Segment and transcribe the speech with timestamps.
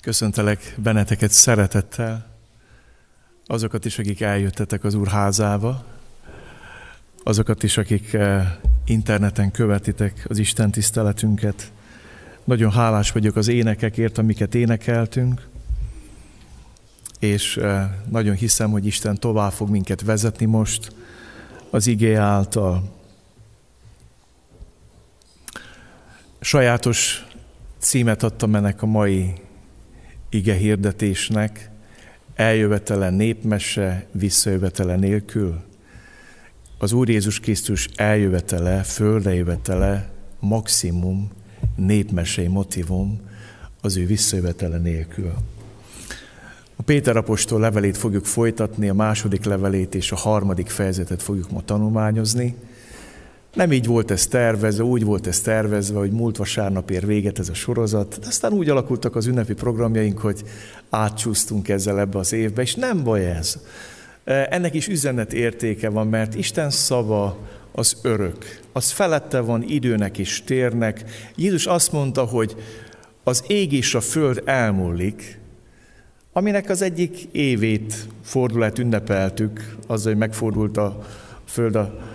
[0.00, 2.26] Köszöntelek benneteket szeretettel,
[3.46, 5.84] azokat is, akik eljöttetek az Úr házába,
[7.22, 8.52] azokat is, akik eh,
[8.84, 11.72] interneten követitek az Isten tiszteletünket.
[12.44, 15.48] Nagyon hálás vagyok az énekekért, amiket énekeltünk,
[17.18, 20.92] és eh, nagyon hiszem, hogy Isten tovább fog minket vezetni most
[21.70, 22.94] az igé által.
[26.40, 27.26] Sajátos
[27.78, 29.32] címet adtam ennek a mai
[30.36, 31.70] ige hirdetésnek,
[32.34, 35.60] eljövetele népmese, visszajövetele nélkül.
[36.78, 40.08] Az Úr Jézus Krisztus eljövetele, földejövetele,
[40.40, 41.30] maximum
[41.76, 43.20] népmesei motivum
[43.80, 45.32] az ő visszajövetele nélkül.
[46.76, 51.64] A Péter apostol levelét fogjuk folytatni, a második levelét és a harmadik fejezetet fogjuk ma
[51.64, 52.54] tanulmányozni.
[53.56, 57.48] Nem így volt ez tervezve, úgy volt ez tervezve, hogy múlt vasárnap ér véget ez
[57.48, 60.42] a sorozat, de aztán úgy alakultak az ünnepi programjaink, hogy
[60.90, 63.58] átcsúsztunk ezzel ebbe az évbe, és nem baj ez.
[64.24, 67.38] E, ennek is üzenet értéke van, mert Isten szava
[67.72, 68.60] az örök.
[68.72, 71.04] Az felette van időnek és térnek.
[71.36, 72.56] Jézus azt mondta, hogy
[73.24, 75.38] az ég és a föld elmúlik,
[76.32, 81.06] aminek az egyik évét fordulat ünnepeltük, azzal, hogy megfordult a
[81.44, 82.14] föld a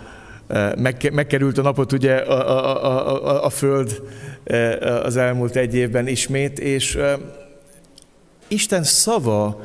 [1.12, 4.02] megkerült a napot ugye a, a, a, a Föld
[5.04, 6.98] az elmúlt egy évben ismét, és
[8.48, 9.62] Isten szava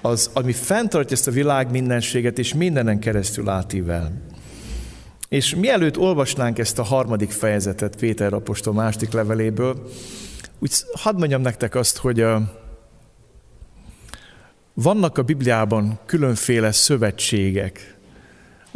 [0.00, 4.12] az, ami fenntartja ezt a világ mindenséget, és mindenen keresztül átível.
[5.28, 9.88] És mielőtt olvasnánk ezt a harmadik fejezetet Péter apostol második leveléből,
[10.58, 12.42] úgy hadd mondjam nektek azt, hogy a,
[14.74, 17.97] vannak a Bibliában különféle szövetségek,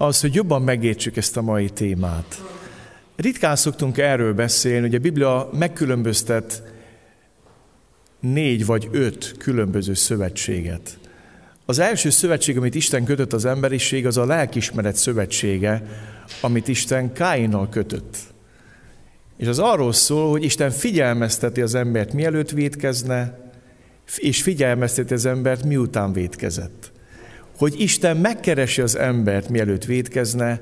[0.02, 2.42] az, hogy jobban megértsük ezt a mai témát.
[3.16, 6.62] Ritkán szoktunk erről beszélni, hogy a Biblia megkülönböztet
[8.20, 10.98] négy vagy öt különböző szövetséget.
[11.66, 15.82] Az első szövetség, amit Isten kötött az emberiség, az a lelkismeret szövetsége,
[16.40, 18.16] amit Isten Káinnal kötött.
[19.36, 23.50] És az arról szól, hogy Isten figyelmezteti az embert, mielőtt védkezne,
[24.16, 26.91] és figyelmezteti az embert, miután védkezett
[27.56, 30.60] hogy Isten megkeresi az embert, mielőtt védkezne,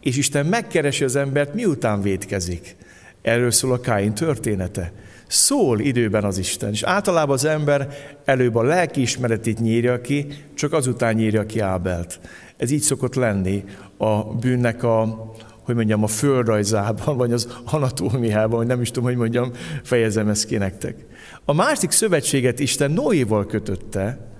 [0.00, 2.76] és Isten megkeresi az embert, miután védkezik.
[3.22, 4.92] Erről szól a Káin története.
[5.26, 7.88] Szól időben az Isten, és általában az ember
[8.24, 12.20] előbb a lelki ismeretét nyírja ki, csak azután nyírja ki Ábelt.
[12.56, 13.64] Ez így szokott lenni
[13.96, 19.16] a bűnnek a, hogy mondjam, a földrajzában, vagy az anatómiában, vagy nem is tudom, hogy
[19.16, 19.50] mondjam,
[19.82, 21.06] fejezem ezt ki nektek.
[21.44, 24.33] A másik szövetséget Isten Noéval kötötte,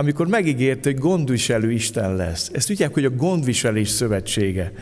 [0.00, 2.50] amikor megígérte, hogy gondviselő Isten lesz.
[2.52, 4.72] Ezt tudják, hogy a gondviselés szövetsége.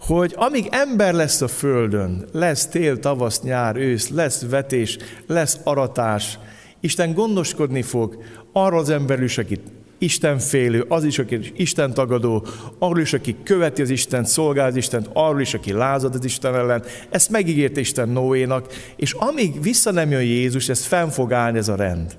[0.00, 6.38] Hogy amíg ember lesz a földön, lesz tél, tavasz, nyár, ősz, lesz vetés, lesz aratás,
[6.80, 8.22] Isten gondoskodni fog
[8.52, 9.60] arról az emberről is, akit
[9.98, 12.46] Isten félő, az is, aki Isten tagadó,
[12.78, 16.54] arról is, aki követi az Isten, szolgál az Isten, arról is, aki lázad az Isten
[16.54, 16.82] ellen.
[17.10, 21.68] Ezt megígérte Isten Noénak, és amíg vissza nem jön Jézus, ez fenn fog állni ez
[21.68, 22.16] a rend.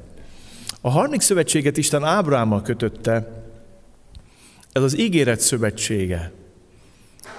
[0.88, 3.44] A harmadik szövetséget Isten Ábrámmal kötötte,
[4.72, 6.32] ez az ígéret szövetsége,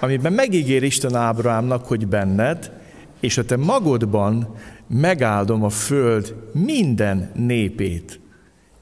[0.01, 2.73] amiben megígér Isten Ábrámnak, hogy benned
[3.21, 4.55] és a te magodban
[4.89, 8.21] megáldom a föld minden népét,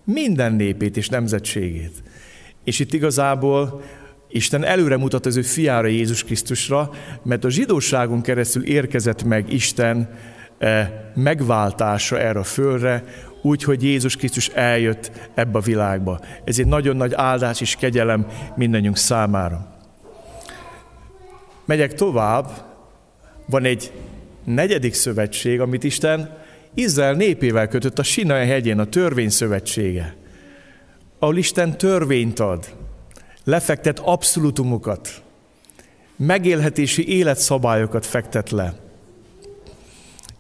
[0.05, 2.03] minden népét és nemzetségét.
[2.65, 3.82] És itt igazából
[4.28, 6.91] Isten előre mutat az ő fiára Jézus Krisztusra,
[7.22, 10.09] mert a zsidóságon keresztül érkezett meg Isten
[10.59, 13.05] eh, megváltása erre a földre,
[13.46, 16.20] úgy, hogy Jézus Krisztus eljött ebbe a világba.
[16.44, 18.26] Ez egy nagyon nagy áldás és kegyelem
[18.56, 19.74] mindannyiunk számára.
[21.64, 22.50] Megyek tovább,
[23.46, 23.92] van egy
[24.44, 26.36] negyedik szövetség, amit Isten
[26.74, 30.16] Izrael népével kötött a Sinai hegyén, a törvény szövetsége,
[31.18, 32.74] ahol Isten törvényt ad,
[33.44, 35.22] lefektet abszolutumokat,
[36.16, 38.74] megélhetési életszabályokat fektet le.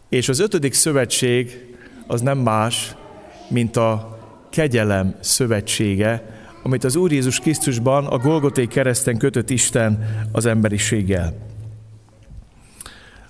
[0.08, 1.65] És az ötödik szövetség
[2.06, 2.94] az nem más,
[3.48, 4.18] mint a
[4.50, 11.34] kegyelem szövetsége, amit az Úr Jézus Krisztusban a Golgoté kereszten kötött Isten az emberiséggel.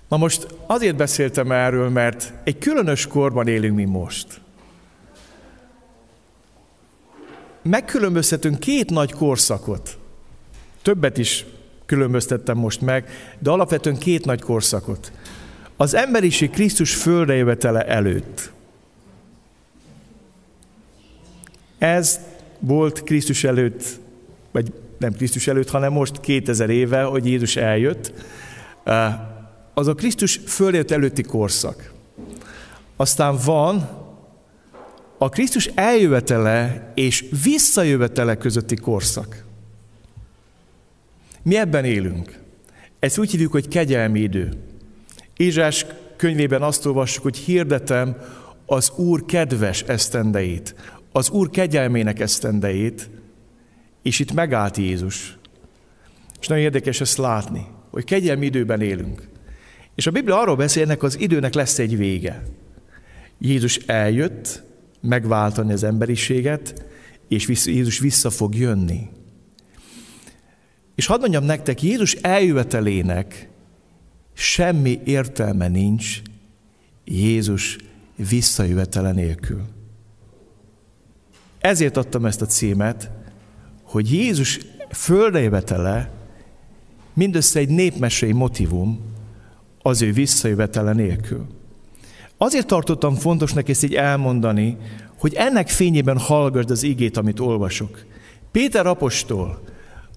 [0.09, 4.41] Na most azért beszéltem erről, mert egy különös korban élünk mi most.
[7.63, 9.99] Megkülönböztetünk két nagy korszakot.
[10.83, 11.45] Többet is
[11.87, 13.09] különböztettem most meg,
[13.39, 15.13] de alapvetően két nagy korszakot.
[15.77, 18.51] Az emberiség Krisztus földre jövetele előtt–
[21.79, 22.21] Ez
[22.59, 23.85] volt Krisztus előtt,
[24.53, 28.13] vagy nem Krisztus előtt, hanem most 2000 éve, hogy Jézus eljött.
[29.75, 31.93] Az a Krisztus földért előtti korszak.
[32.97, 33.89] Aztán van
[35.19, 39.45] a Krisztus eljövetele és visszajövetele közötti korszak.
[41.43, 42.39] Mi ebben élünk.
[42.99, 44.53] Ezt úgy hívjuk, hogy kegyelmi idő.
[45.37, 45.87] Ézsás
[46.17, 48.17] könyvében azt olvassuk, hogy hirdetem
[48.67, 50.75] az Úr kedves esztendeit,
[51.17, 53.11] az Úr kegyelmének esztendeit,
[54.03, 55.39] és itt megállt Jézus.
[56.41, 59.29] És nagyon érdekes ezt látni, hogy kegyelmi időben élünk.
[59.95, 62.43] És a Biblia arról beszél, ennek az időnek lesz egy vége.
[63.39, 64.63] Jézus eljött
[65.01, 66.85] megváltani az emberiséget,
[67.29, 69.09] és Jézus vissza fog jönni.
[70.95, 73.49] És hadd mondjam nektek, Jézus eljövetelének
[74.33, 76.23] semmi értelme nincs
[77.05, 77.77] Jézus
[78.17, 79.76] visszajövetele nélkül.
[81.67, 83.11] Ezért adtam ezt a címet,
[83.83, 84.61] hogy Jézus
[84.91, 86.11] földre jövetele
[87.13, 89.01] mindössze egy népmesei motivum
[89.83, 91.47] az ő visszajövetele nélkül.
[92.37, 94.77] Azért tartottam fontosnak ezt így elmondani,
[95.19, 98.05] hogy ennek fényében hallgassd az igét, amit olvasok.
[98.53, 99.63] Péter apostol,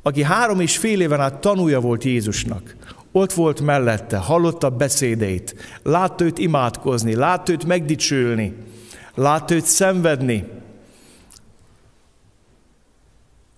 [0.02, 2.76] aki három és fél éven át tanúja volt Jézusnak,
[3.12, 8.54] ott volt mellette, hallotta beszédeit, látta őt imádkozni, látta őt megdicsülni,
[9.16, 10.58] látta őt szenvedni,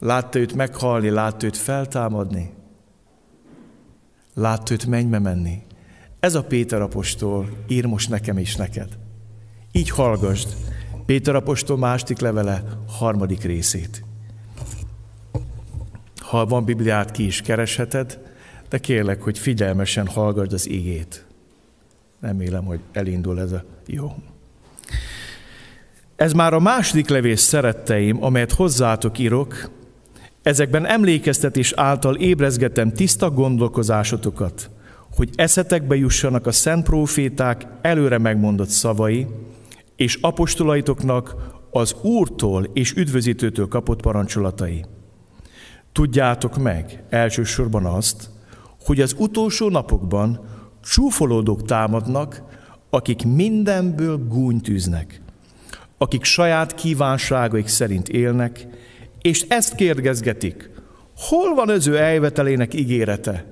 [0.02, 2.54] látta őt meghalni, látta őt feltámadni,
[4.34, 5.62] látta őt mennybe menni.
[6.20, 8.98] Ez a Péter apostol ír most nekem és neked.
[9.72, 10.56] Így hallgasd
[11.06, 14.04] Péter apostol második levele harmadik részét.
[16.18, 18.20] Ha van Bibliát, ki is keresheted,
[18.70, 21.26] de kérlek, hogy figyelmesen hallgassd az igét.
[22.20, 24.16] Remélem, hogy elindul ez a jó.
[26.16, 29.70] Ez már a második levés szeretteim, amelyet hozzátok írok,
[30.44, 34.70] ezekben emlékeztetés által ébrezgetem tiszta gondolkozásotokat,
[35.16, 39.28] hogy eszetekbe jussanak a szent proféták előre megmondott szavai,
[39.96, 41.36] és apostolaitoknak
[41.72, 44.86] az Úrtól és üdvözítőtől kapott parancsolatai.
[45.92, 48.30] Tudjátok meg elsősorban azt,
[48.86, 50.40] hogy az utolsó napokban
[50.84, 52.44] csúfolódók támadnak,
[52.90, 55.22] akik mindenből gúnytűznek,
[55.98, 58.68] akik saját kívánságaik szerint élnek,
[59.22, 60.70] és ezt kérdezgetik,
[61.16, 63.46] hol van az ő elvetelének ígérete?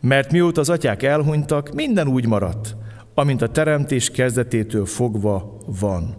[0.00, 2.76] Mert mióta az atyák elhunytak, minden úgy maradt,
[3.14, 6.16] amint a teremtés kezdetétől fogva van.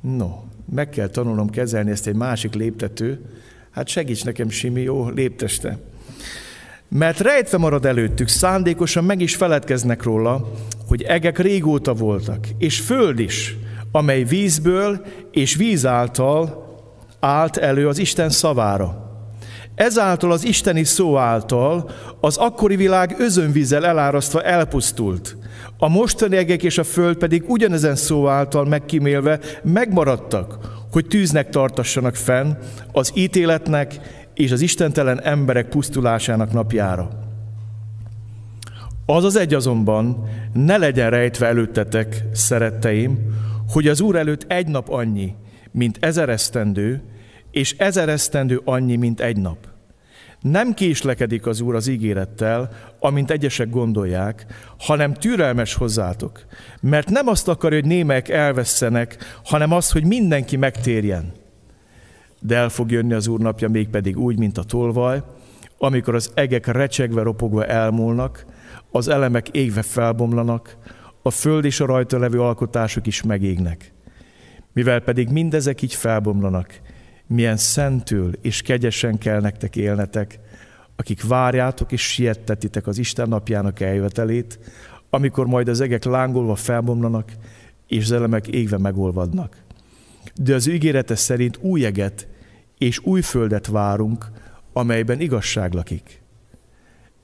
[0.00, 0.30] No,
[0.72, 3.24] meg kell tanulnom kezelni ezt egy másik léptető.
[3.70, 5.78] Hát segíts nekem, Simi, jó, lépteste.
[6.88, 10.50] Mert rejtve marad előttük, szándékosan meg is feledkeznek róla,
[10.86, 13.56] hogy egek régóta voltak, és föld is,
[13.92, 16.68] amely vízből és víz által
[17.20, 19.08] állt elő az Isten szavára.
[19.74, 21.90] Ezáltal az isteni szó által
[22.20, 25.36] az akkori világ özönvízzel elárasztva elpusztult.
[25.78, 30.58] A mostani egek és a föld pedig ugyanezen szó által megkímélve megmaradtak,
[30.92, 32.52] hogy tűznek tartassanak fenn
[32.92, 34.00] az ítéletnek
[34.34, 37.08] és az istentelen emberek pusztulásának napjára.
[39.06, 43.18] Az az egy azonban ne legyen rejtve előttetek, szeretteim,
[43.72, 45.34] hogy az Úr előtt egy nap annyi,
[45.70, 47.02] mint ezer esztendő,
[47.50, 49.58] és ezer esztendő annyi, mint egy nap.
[50.40, 54.46] Nem késlekedik az Úr az ígérettel, amint egyesek gondolják,
[54.78, 56.44] hanem türelmes hozzátok,
[56.80, 61.32] mert nem azt akarja, hogy némek elvesztenek, hanem azt, hogy mindenki megtérjen.
[62.40, 65.22] De el fog jönni az Úr napja mégpedig úgy, mint a tolvaj,
[65.78, 68.44] amikor az egek recsegve, ropogva elmúlnak,
[68.90, 70.76] az elemek égve felbomlanak,
[71.22, 73.92] a föld és a rajta levő alkotások is megégnek.
[74.72, 76.80] Mivel pedig mindezek így felbomlanak,
[77.26, 80.38] milyen szentül és kegyesen kell nektek élnetek,
[80.96, 84.58] akik várjátok és siettetitek az Isten napjának eljövetelét,
[85.10, 87.32] amikor majd az egek lángolva felbomlanak,
[87.86, 89.56] és az elemek égve megolvadnak.
[90.34, 92.28] De az ígérete szerint új eget
[92.78, 94.26] és új földet várunk,
[94.72, 96.22] amelyben igazság lakik.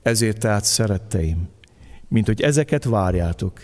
[0.03, 1.49] Ezért tehát szeretteim,
[2.09, 3.61] mint hogy ezeket várjátok,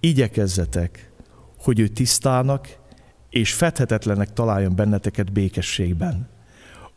[0.00, 1.10] igyekezzetek,
[1.58, 2.76] hogy ő tisztának
[3.30, 6.28] és fedhetetlenek találjon benneteket békességben.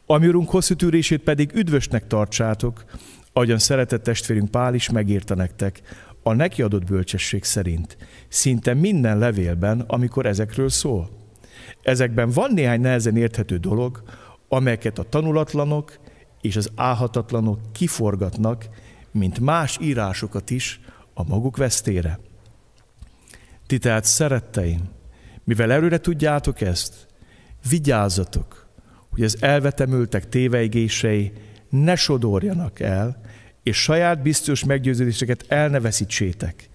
[0.05, 2.85] Ami Urunk hosszú tűrését pedig üdvösnek tartsátok,
[3.33, 5.81] ahogyan szeretett testvérünk Pál is megírta nektek,
[6.23, 11.09] a neki adott bölcsesség szerint, szinte minden levélben, amikor ezekről szól.
[11.81, 14.03] Ezekben van néhány nehezen érthető dolog,
[14.47, 15.99] amelyeket a tanulatlanok
[16.41, 18.69] és az áhatatlanok kiforgatnak,
[19.11, 20.79] mint más írásokat is
[21.13, 22.19] a maguk vesztére.
[23.71, 24.89] Ti tehát szeretteim,
[25.43, 27.07] mivel előre tudjátok ezt,
[27.69, 28.67] vigyázzatok,
[29.09, 31.31] hogy az elvetemültek téveigései
[31.69, 33.21] ne sodorjanak el,
[33.63, 36.69] és saját biztos meggyőződéseket el ne veszítsétek.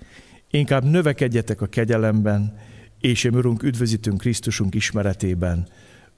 [0.51, 2.59] Inkább növekedjetek a kegyelemben,
[3.01, 5.69] és én Urunk üdvözítünk Krisztusunk ismeretében.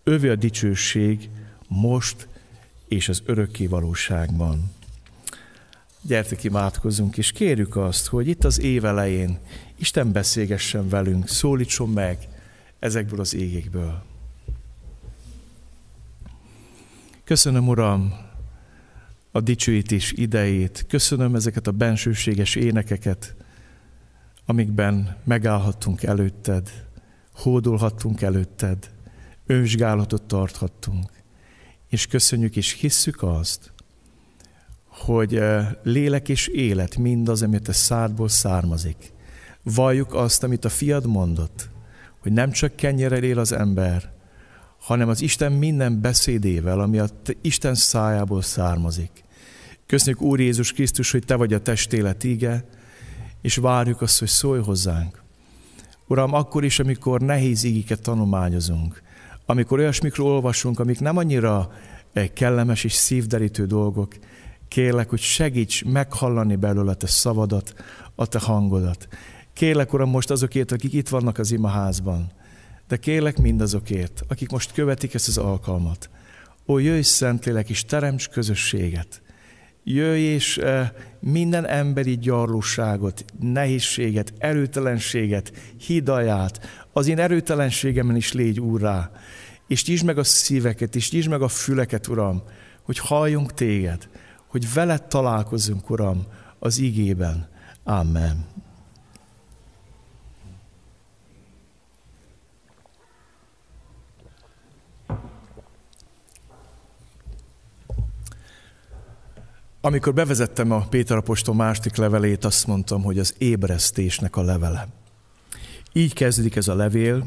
[0.05, 1.31] Övé a dicsőség
[1.69, 2.29] most
[2.89, 4.73] és az örökké valóságban.
[6.03, 9.39] Gyertek, imádkozzunk, és kérjük azt, hogy itt az év elején
[9.79, 12.29] Isten beszélgessen velünk, szólítson meg
[12.79, 14.03] ezekből az égekből.
[17.25, 18.15] Köszönöm, Uram,
[19.31, 23.35] a dicsőítés idejét, köszönöm ezeket a bensőséges énekeket,
[24.47, 26.87] amikben megállhattunk előtted,
[27.35, 28.91] hódolhattunk előtted,
[29.47, 31.11] önvizsgálatot tarthattunk.
[31.89, 33.73] És köszönjük és hisszük azt,
[34.87, 39.17] hogy eh, lélek és élet mindaz, amit a szádból származik.
[39.75, 41.69] Valljuk azt, amit a fiad mondott,
[42.19, 44.13] hogy nem csak kenyerrel él az ember,
[44.81, 47.09] hanem az Isten minden beszédével, ami a
[47.41, 49.11] Isten szájából származik.
[49.87, 52.65] Köszönjük Úr Jézus Krisztus, hogy Te vagy a testélet íge,
[53.43, 55.23] és várjuk azt, hogy szólj hozzánk.
[56.07, 59.03] Uram, akkor is, amikor nehéz ígiket tanulmányozunk,
[59.47, 61.73] amikor olyasmikről olvasunk, amik nem annyira
[62.13, 64.15] eh, kellemes és szívderítő dolgok,
[64.69, 67.75] kérlek, hogy segíts meghallani belőle a te szavadat,
[68.15, 69.09] a te hangodat.
[69.59, 72.31] Kérlek, Uram, most azokért, akik itt vannak az imaházban,
[72.89, 76.11] de kérlek mindazokért, akik most követik ezt az alkalmat.
[76.67, 79.23] Ó, jöjj Szentlélek, és teremts közösséget.
[79.85, 85.53] Jöjj, és eh, minden emberi gyarlóságot, nehézséget, erőtelenséget,
[85.87, 89.11] hidaját, az én erőtelenségemen is légy úrrá.
[89.67, 92.43] És nyisd meg a szíveket, és nyisd meg a füleket, Uram,
[92.83, 94.09] hogy halljunk téged,
[94.47, 96.27] hogy veled találkozunk, Uram,
[96.59, 97.49] az igében.
[97.85, 98.59] Amen.
[109.81, 114.89] Amikor bevezettem a Péter apostol második levelét, azt mondtam, hogy az ébresztésnek a levele.
[115.93, 117.25] Így kezdődik ez a levél,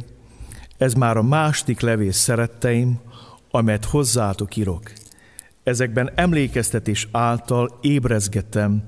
[0.77, 3.00] ez már a második levél szeretteim,
[3.51, 4.91] amelyet hozzátok írok.
[5.63, 8.84] Ezekben emlékeztetés által ébrezgetem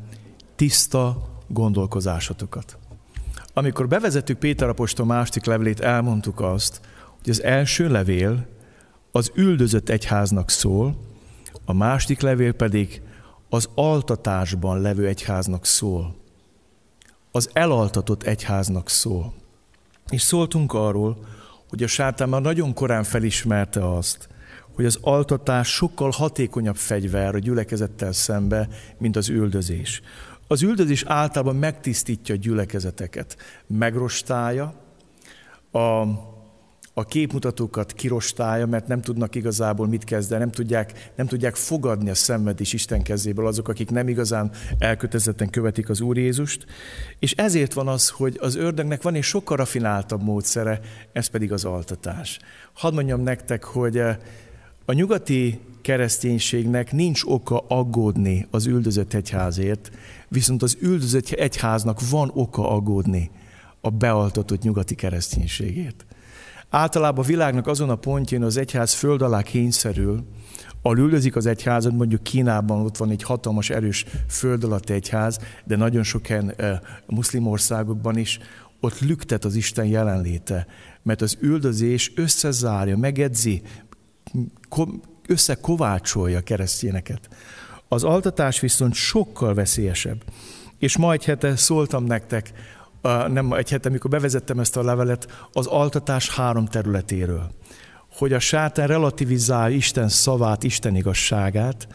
[0.55, 2.77] tiszta gondolkozásotokat.
[3.53, 6.81] Amikor bevezettük Péter apostol második levelét, elmondtuk azt,
[7.21, 8.47] hogy az első levél
[9.11, 10.95] az üldözött egyháznak szól,
[11.65, 13.01] a második levél pedig
[13.53, 16.15] az altatásban levő egyháznak szól.
[17.31, 19.33] Az elaltatott egyháznak szól.
[20.09, 21.25] És szóltunk arról,
[21.69, 24.27] hogy a sátán már nagyon korán felismerte azt,
[24.75, 28.67] hogy az altatás sokkal hatékonyabb fegyver a gyülekezettel szembe,
[28.97, 30.01] mint az üldözés.
[30.47, 34.73] Az üldözés általában megtisztítja a gyülekezeteket, megrostálja,
[35.71, 36.03] a
[36.93, 42.15] a képmutatókat kirostálja, mert nem tudnak igazából mit kezdeni, nem tudják, nem tudják fogadni a
[42.15, 46.65] szenvedés Isten kezéből azok, akik nem igazán elkötelezetten követik az Úr Jézust.
[47.19, 50.79] És ezért van az, hogy az ördögnek van egy sokkal rafináltabb módszere,
[51.13, 52.39] ez pedig az altatás.
[52.73, 54.17] Hadd mondjam nektek, hogy eh,
[54.85, 59.91] a nyugati kereszténységnek nincs oka aggódni az üldözött egyházért,
[60.27, 63.31] viszont az üldözött egyháznak van oka aggódni
[63.81, 66.05] a bealtatott nyugati kereszténységért.
[66.75, 70.23] Általában a világnak azon a pontján az egyház föld alá kényszerül,
[70.81, 75.75] ahol üldözik az egyházat, mondjuk Kínában ott van egy hatalmas, erős föld alatt egyház, de
[75.75, 78.39] nagyon sok helyen e, muszlim országokban is,
[78.79, 80.67] ott lüktet az Isten jelenléte,
[81.03, 83.61] mert az üldözés összezárja, megedzi,
[85.27, 87.29] összekovácsolja a keresztényeket.
[87.87, 90.23] Az altatás viszont sokkal veszélyesebb.
[90.77, 92.51] És ma egy hete szóltam nektek
[93.27, 97.51] nem egy hete, amikor bevezettem ezt a levelet, az altatás három területéről.
[98.11, 101.87] Hogy a sátán relativizálja Isten szavát, Isten igazságát,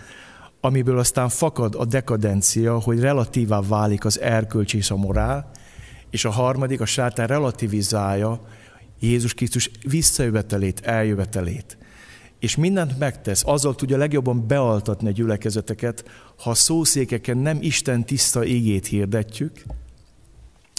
[0.60, 5.50] amiből aztán fakad a dekadencia, hogy relatívá válik az erkölcs és a morál,
[6.10, 8.40] és a harmadik, a sátán relativizálja
[9.00, 11.78] Jézus Krisztus visszajövetelét, eljövetelét.
[12.38, 16.04] És mindent megtesz, azzal tudja legjobban bealtatni a gyülekezeteket,
[16.38, 19.62] ha a szószékeken nem Isten tiszta égét hirdetjük,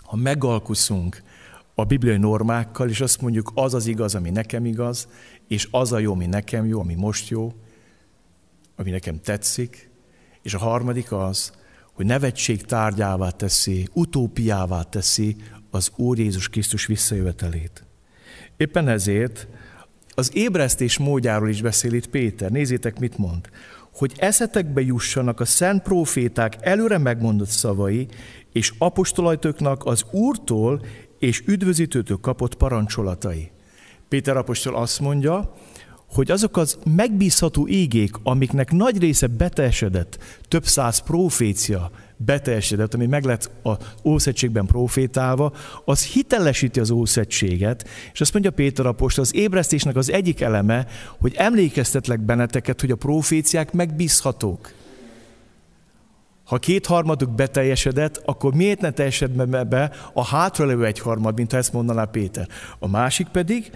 [0.09, 1.21] ha megalkuszunk
[1.75, 5.07] a bibliai normákkal, és azt mondjuk, az az igaz, ami nekem igaz,
[5.47, 7.53] és az a jó, ami nekem jó, ami most jó,
[8.75, 9.89] ami nekem tetszik,
[10.41, 11.51] és a harmadik az,
[11.93, 15.35] hogy nevetség tárgyává teszi, utópiává teszi
[15.71, 17.83] az Úr Jézus Krisztus visszajövetelét.
[18.57, 19.47] Éppen ezért
[20.15, 22.51] az ébresztés módjáról is beszél itt Péter.
[22.51, 23.49] Nézzétek, mit mond.
[23.93, 28.07] Hogy eszetekbe jussanak a szent proféták előre megmondott szavai,
[28.51, 30.81] és apostolajtöknak az Úrtól
[31.19, 33.51] és üdvözítőtől kapott parancsolatai.
[34.07, 35.53] Péter apostol azt mondja,
[36.13, 43.23] hogy azok az megbízható ígék, amiknek nagy része beteljesedett, több száz profécia beteljesedett, ami meg
[43.23, 45.53] lett az Ószegységben profétálva,
[45.85, 50.87] az hitelesíti az Ószegységet, és azt mondja Péter apostol, az ébresztésnek az egyik eleme,
[51.19, 54.73] hogy emlékeztetlek benneteket, hogy a proféciák megbízhatók.
[56.49, 62.03] Ha kétharmaduk beteljesedett, akkor miért ne teljesedne be a hátralevő egyharmad, mint ha ezt mondaná
[62.03, 62.47] Péter.
[62.79, 63.71] A másik pedig,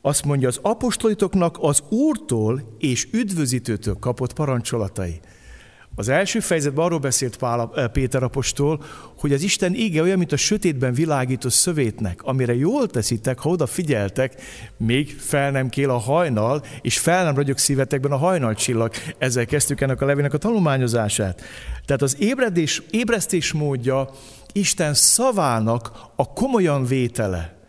[0.00, 5.20] azt mondja, az apostolitoknak az Úrtól és üdvözítőtől kapott parancsolatai.
[5.94, 8.82] Az első fejezetben arról beszélt Pál, eh, Péter apostol,
[9.18, 14.42] hogy az Isten ége olyan, mint a sötétben világító szövétnek, amire jól teszitek, ha odafigyeltek,
[14.76, 18.92] még fel nem kél a hajnal, és fel nem ragyog szívetekben a hajnalcsillag.
[19.18, 21.42] Ezzel kezdtük ennek a levének a tanulmányozását.
[21.84, 24.10] Tehát az ébredés, ébresztés módja
[24.52, 27.61] Isten szavának a komolyan vétele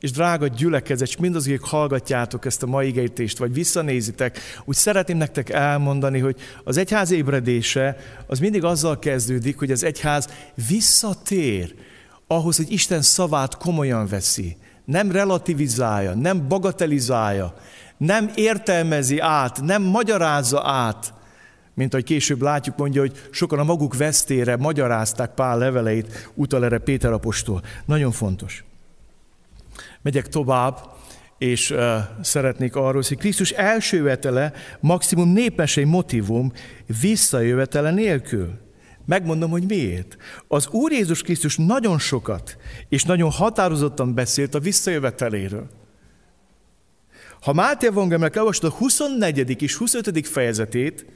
[0.00, 5.16] és drága gyülekezet, és mindazok, akik hallgatjátok ezt a mai igejtést, vagy visszanézitek, úgy szeretném
[5.16, 10.28] nektek elmondani, hogy az egyház ébredése az mindig azzal kezdődik, hogy az egyház
[10.68, 11.74] visszatér
[12.26, 14.56] ahhoz, hogy Isten szavát komolyan veszi.
[14.84, 17.54] Nem relativizálja, nem bagatelizálja,
[17.96, 21.14] nem értelmezi át, nem magyarázza át,
[21.74, 26.78] mint ahogy később látjuk, mondja, hogy sokan a maguk vesztére magyarázták Pál leveleit, utal erre
[26.78, 27.62] Péter apostol.
[27.84, 28.64] Nagyon fontos.
[30.02, 30.96] Megyek tovább,
[31.38, 31.74] és
[32.22, 36.52] szeretnék arról, hogy Krisztus első jövetele maximum népmesei motivum
[37.00, 38.58] visszajövetele nélkül.
[39.06, 40.16] Megmondom, hogy miért.
[40.48, 42.56] Az Úr Jézus Krisztus nagyon sokat
[42.88, 45.68] és nagyon határozottan beszélt a visszajöveteléről.
[47.40, 49.62] Ha Máté Evangéliumnak elolvasod a 24.
[49.62, 50.26] és 25.
[50.26, 51.06] fejezetét,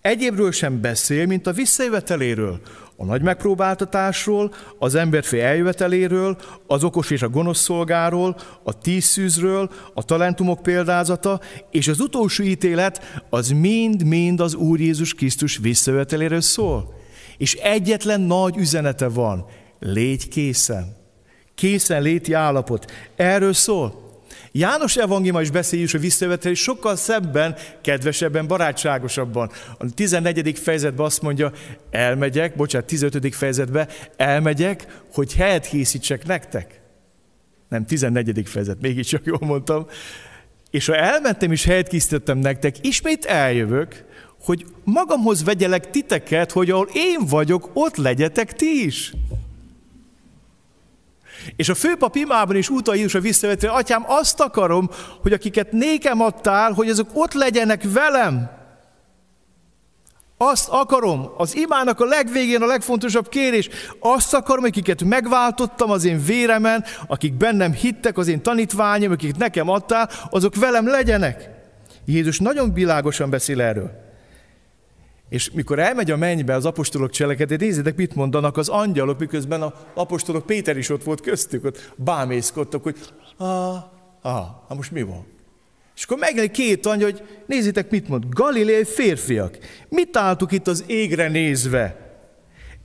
[0.00, 2.60] egyébről sem beszél, mint a visszajöveteléről,
[3.02, 9.70] a nagy megpróbáltatásról, az emberfé eljöveteléről, az okos és a gonosz szolgáról, a tíz szűzről,
[9.94, 11.40] a talentumok példázata,
[11.70, 16.94] és az utolsó ítélet az mind-mind az Úr Jézus Krisztus visszajöveteléről szól.
[17.36, 19.46] És egyetlen nagy üzenete van,
[19.78, 20.96] légy készen.
[21.54, 22.92] Készen léti állapot.
[23.16, 24.01] Erről szól.
[24.52, 29.50] János evangéliuma is beszél a visszajövetel, sokkal szebben, kedvesebben, barátságosabban.
[29.78, 30.58] A 14.
[30.58, 31.52] fejezetben azt mondja,
[31.90, 33.34] elmegyek, bocsánat, 15.
[33.34, 36.80] fejezetben, elmegyek, hogy helyet készítsek nektek.
[37.68, 38.48] Nem, 14.
[38.48, 39.86] fejezet, mégiscsak jól mondtam.
[40.70, 44.04] És ha elmentem és helyet készítettem nektek, ismét eljövök,
[44.44, 49.12] hogy magamhoz vegyelek titeket, hogy ahol én vagyok, ott legyetek ti is.
[51.56, 54.90] És a főpap imában is utal Jézus a visszavető, atyám, azt akarom,
[55.22, 58.50] hogy akiket nékem adtál, hogy azok ott legyenek velem.
[60.36, 66.24] Azt akarom, az imának a legvégén a legfontosabb kérés, azt akarom, akiket megváltottam az én
[66.24, 71.50] véremen, akik bennem hittek, az én tanítványom, akiket nekem adtál, azok velem legyenek.
[72.04, 74.11] Jézus nagyon világosan beszél erről.
[75.32, 79.72] És mikor elmegy a mennybe az apostolok cselekedét, nézzétek, mit mondanak az angyalok, miközben az
[79.94, 82.96] apostolok Péter is ott volt köztük, ott bámészkodtak, hogy
[83.36, 83.76] ah,
[84.22, 85.26] ah, hát most mi van?
[85.96, 88.24] És akkor megjelenik két angyal, hogy nézzétek, mit mond.
[88.28, 92.14] Galileai férfiak, mit álltuk itt az égre nézve?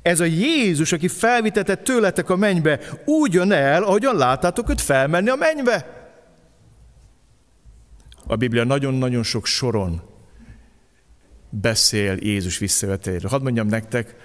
[0.02, 5.30] Ez a Jézus, aki felvitetett tőletek a mennybe, úgy jön el, ahogyan láttátok őt felmenni
[5.30, 6.10] a mennybe.
[8.28, 10.16] A Biblia nagyon-nagyon sok soron
[11.50, 13.30] beszél Jézus visszajöveteléről.
[13.30, 14.16] Hadd mondjam nektek,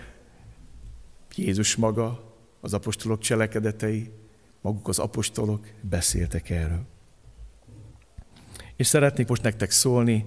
[1.37, 4.11] Jézus maga, az apostolok cselekedetei,
[4.61, 6.87] maguk az apostolok beszéltek erről.
[8.77, 10.27] És szeretnék most nektek szólni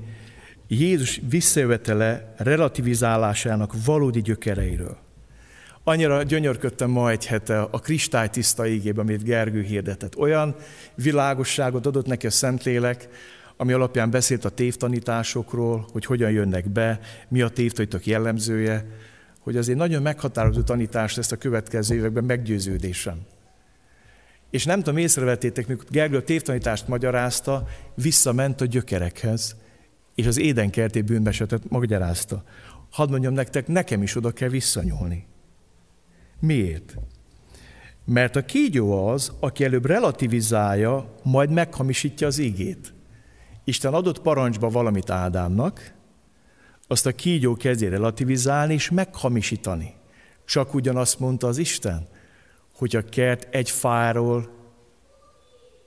[0.67, 4.97] Jézus visszajövetele relativizálásának valódi gyökereiről.
[5.84, 10.17] Annyira gyönyörködtem ma egy hete a kristálytiszta ígébe, amit Gergő hirdetett.
[10.17, 10.55] Olyan
[10.95, 13.10] világosságot adott neki a Szentlélek,
[13.58, 18.86] ami alapján beszélt a tévtanításokról, hogy hogyan jönnek be, mi a tévtanítók jellemzője,
[19.39, 23.18] hogy azért nagyon meghatározó tanítás lesz a következő években meggyőződésem.
[24.50, 29.56] És nem tudom, észrevettétek, mikor Gergő a tévtanítást magyarázta, visszament a gyökerekhez,
[30.15, 32.44] és az édenkerti bűnbesetet magyarázta.
[32.89, 35.26] Hadd mondjam nektek, nekem is oda kell visszanyúlni.
[36.39, 36.96] Miért?
[38.06, 42.94] Mert a kígyó az, aki előbb relativizálja, majd meghamisítja az ígét.
[43.65, 45.93] Isten adott parancsba valamit Ádámnak,
[46.88, 49.93] azt a kígyó kezdje relativizálni és meghamisítani.
[50.45, 52.08] Csak ugyanazt mondta az Isten,
[52.73, 54.49] hogy a kert egy fáról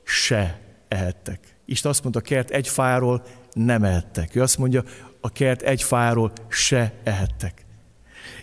[0.03, 1.57] se ehettek.
[1.64, 4.35] Isten azt mondta, a kert egy fáról nem ehettek.
[4.35, 4.85] Ő azt mondja,
[5.21, 7.67] a kert egy fáról se ehettek.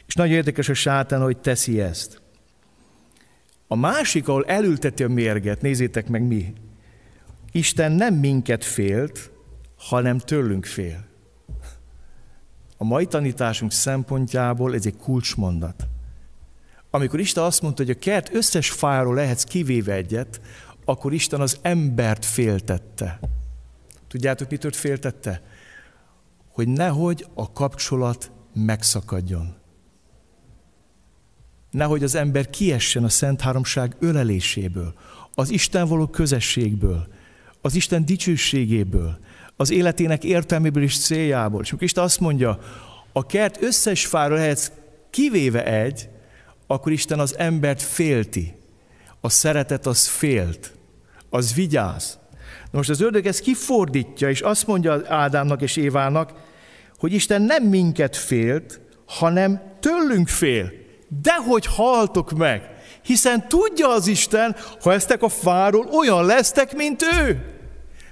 [0.06, 2.21] És nagyon érdekes a sátán, hogy teszi ezt.
[3.67, 6.54] A másik, ahol elülteti a mérget, nézzétek meg mi,
[7.56, 9.32] Isten nem minket félt,
[9.78, 11.06] hanem tőlünk fél.
[12.78, 15.88] A mai tanításunk szempontjából ez egy kulcsmondat.
[16.89, 20.41] Amikor Isten azt mondta, hogy a kert összes fáról lehetsz kivéve egyet,
[20.86, 23.20] akkor Isten az embert féltette.
[24.08, 25.41] Tudjátok, mitől féltette?
[26.48, 29.56] Hogy nehogy a kapcsolat megszakadjon.
[31.72, 34.94] Nehogy az ember kiessen a Szent Háromság öleléséből,
[35.34, 37.13] az Isten való közösségből,
[37.65, 39.17] az Isten dicsőségéből,
[39.56, 41.62] az életének értelméből és céljából.
[41.62, 42.60] És Isten azt mondja,
[43.13, 44.71] a kert összes fára lehetsz
[45.10, 46.10] kivéve egy,
[46.67, 48.56] akkor Isten az embert félti.
[49.21, 50.73] A szeretet az félt,
[51.30, 52.19] az vigyáz.
[52.71, 56.34] Most az ördög ezt kifordítja, és azt mondja Ádámnak és Évának,
[56.97, 60.71] hogy Isten nem minket félt, hanem tőlünk fél.
[61.21, 62.69] Dehogy haltok meg,
[63.01, 67.54] hiszen tudja az Isten, ha eztek a fáról olyan lesztek, mint ő.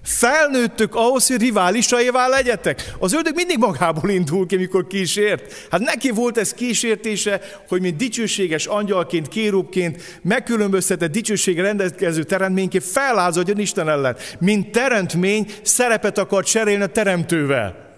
[0.03, 2.93] Felnőttök ahhoz, hogy riválisaivá legyetek.
[2.99, 5.67] Az ördög mindig magából indul ki, mikor kísért.
[5.71, 13.59] Hát neki volt ez kísértése, hogy mint dicsőséges angyalként, kérúbként, megkülönböztetett dicsősége rendelkező teremtményként fellázadjon
[13.59, 14.15] Isten ellen.
[14.39, 17.91] Mint teremtmény szerepet akar cserélni a teremtővel.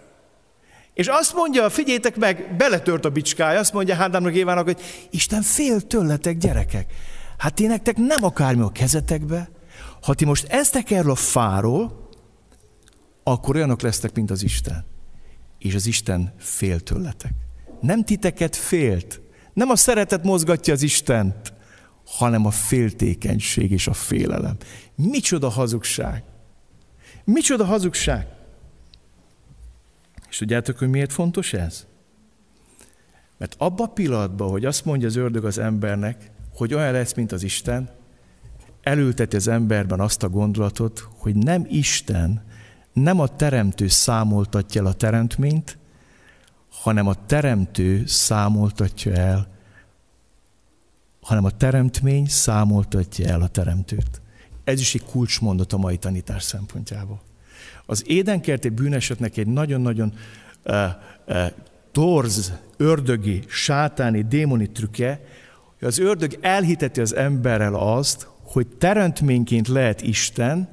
[0.94, 5.82] És azt mondja, figyétek meg, beletört a bicskája, azt mondja Hádámnak Évának, hogy Isten fél
[5.82, 6.86] tőletek, gyerekek.
[7.38, 9.50] Hát ti nektek nem akármi a kezetekbe,
[10.02, 12.10] ha ti most eztek erről a fáról,
[13.24, 14.86] akkor olyanok lesztek, mint az Isten.
[15.60, 17.34] És az Isten fél tőletek.
[17.82, 19.22] Nem titeket félt.
[19.54, 21.54] Nem a szeretet mozgatja az Istent,
[22.06, 24.58] hanem a féltékenység és a félelem.
[24.96, 26.24] Micsoda hazugság!
[27.24, 28.28] Micsoda hazugság!
[30.30, 31.86] És tudjátok, hogy miért fontos ez?
[33.38, 37.32] Mert abban a pillanatban, hogy azt mondja az ördög az embernek, hogy olyan lesz, mint
[37.32, 37.90] az Isten,
[38.86, 42.44] elülteti az emberben azt a gondolatot, hogy nem Isten,
[42.94, 45.78] nem a teremtő számoltatja el a teremtményt,
[46.70, 49.48] hanem a teremtő számoltatja el,
[51.22, 54.22] hanem a teremtmény számoltatja el a teremtőt.
[54.64, 57.22] Ez is egy kulcsmondat a mai tanítás szempontjából.
[57.86, 60.14] Az édenkert egy bűnesetnek egy nagyon-nagyon
[60.66, 60.76] uh,
[61.28, 61.46] uh,
[61.92, 65.22] torz, ördögi, sátáni, démoni trükke,
[65.80, 70.70] hogy az ördög elhiteti az emberrel azt, hogy teremtményként lehet Isten,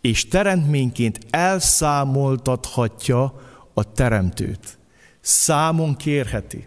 [0.00, 3.40] és teremtményként elszámoltathatja
[3.74, 4.78] a teremtőt.
[5.20, 6.66] Számon kérheti.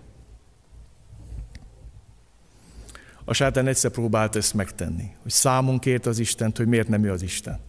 [3.26, 7.12] A sátán egyszer próbált ezt megtenni, hogy számon kért az Istent, hogy miért nem ő
[7.12, 7.60] az Isten.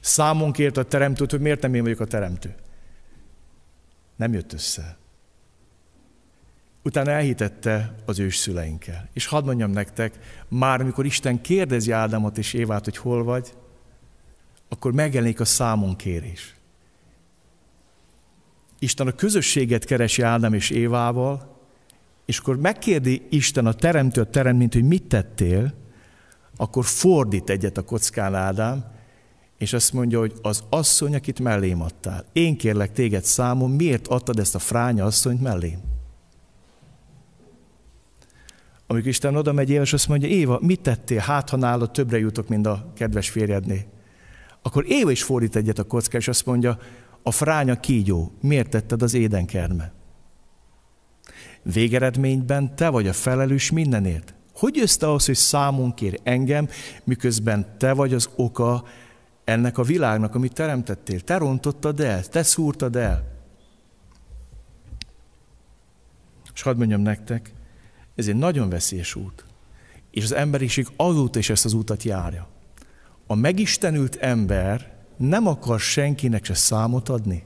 [0.00, 2.54] Számon kért a teremtőt, hogy miért nem én vagyok a teremtő.
[4.16, 4.99] Nem jött össze.
[6.90, 9.08] Utána elhitette az ősszüleinkkel.
[9.12, 13.52] És hadd mondjam nektek, már amikor Isten kérdezi Ádámot és Évát, hogy hol vagy,
[14.68, 16.56] akkor megjelenik a számon kérés.
[18.78, 21.58] Isten a közösséget keresi Ádám és Évával,
[22.26, 25.74] és akkor megkérdi Isten a teremtő, a teremtményt, hogy mit tettél,
[26.56, 28.84] akkor fordít egyet a kockán Ádám,
[29.58, 32.24] és azt mondja, hogy az asszony, akit mellém adtál.
[32.32, 35.98] Én kérlek téged számon, miért adtad ezt a fránya asszonyt mellém?
[38.90, 41.18] Amikor Isten oda megy és azt mondja, Éva, mit tettél?
[41.18, 43.86] Hát, ha nálad többre jutok, mint a kedves férjedné.
[44.62, 46.78] Akkor Éva is fordít egyet a kocká, és azt mondja,
[47.22, 49.92] a fránya kígyó, miért tetted az édenkerme?
[51.62, 54.34] Végeredményben te vagy a felelős mindenért.
[54.54, 56.68] Hogy jössz te ahhoz, hogy számon kér engem,
[57.04, 58.84] miközben te vagy az oka
[59.44, 61.20] ennek a világnak, amit teremtettél?
[61.20, 63.28] Te rontottad el, te szúrtad el.
[66.54, 67.52] És hadd mondjam nektek,
[68.20, 69.44] ez egy nagyon veszélyes út.
[70.10, 72.48] És az emberiség azóta is ezt az útat járja.
[73.26, 77.44] A megistenült ember nem akar senkinek se számot adni.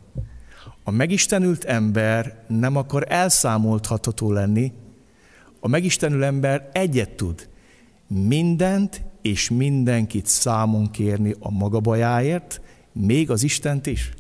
[0.84, 4.72] A megistenült ember nem akar elszámoltható lenni.
[5.60, 7.48] A megistenül ember egyet tud.
[8.06, 12.60] Mindent és mindenkit számon kérni a maga bajáért,
[12.92, 14.12] még az Istent is.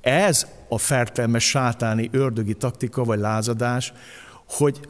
[0.00, 3.92] Ez a fertelmes sátáni ördögi taktika vagy lázadás,
[4.48, 4.80] hogy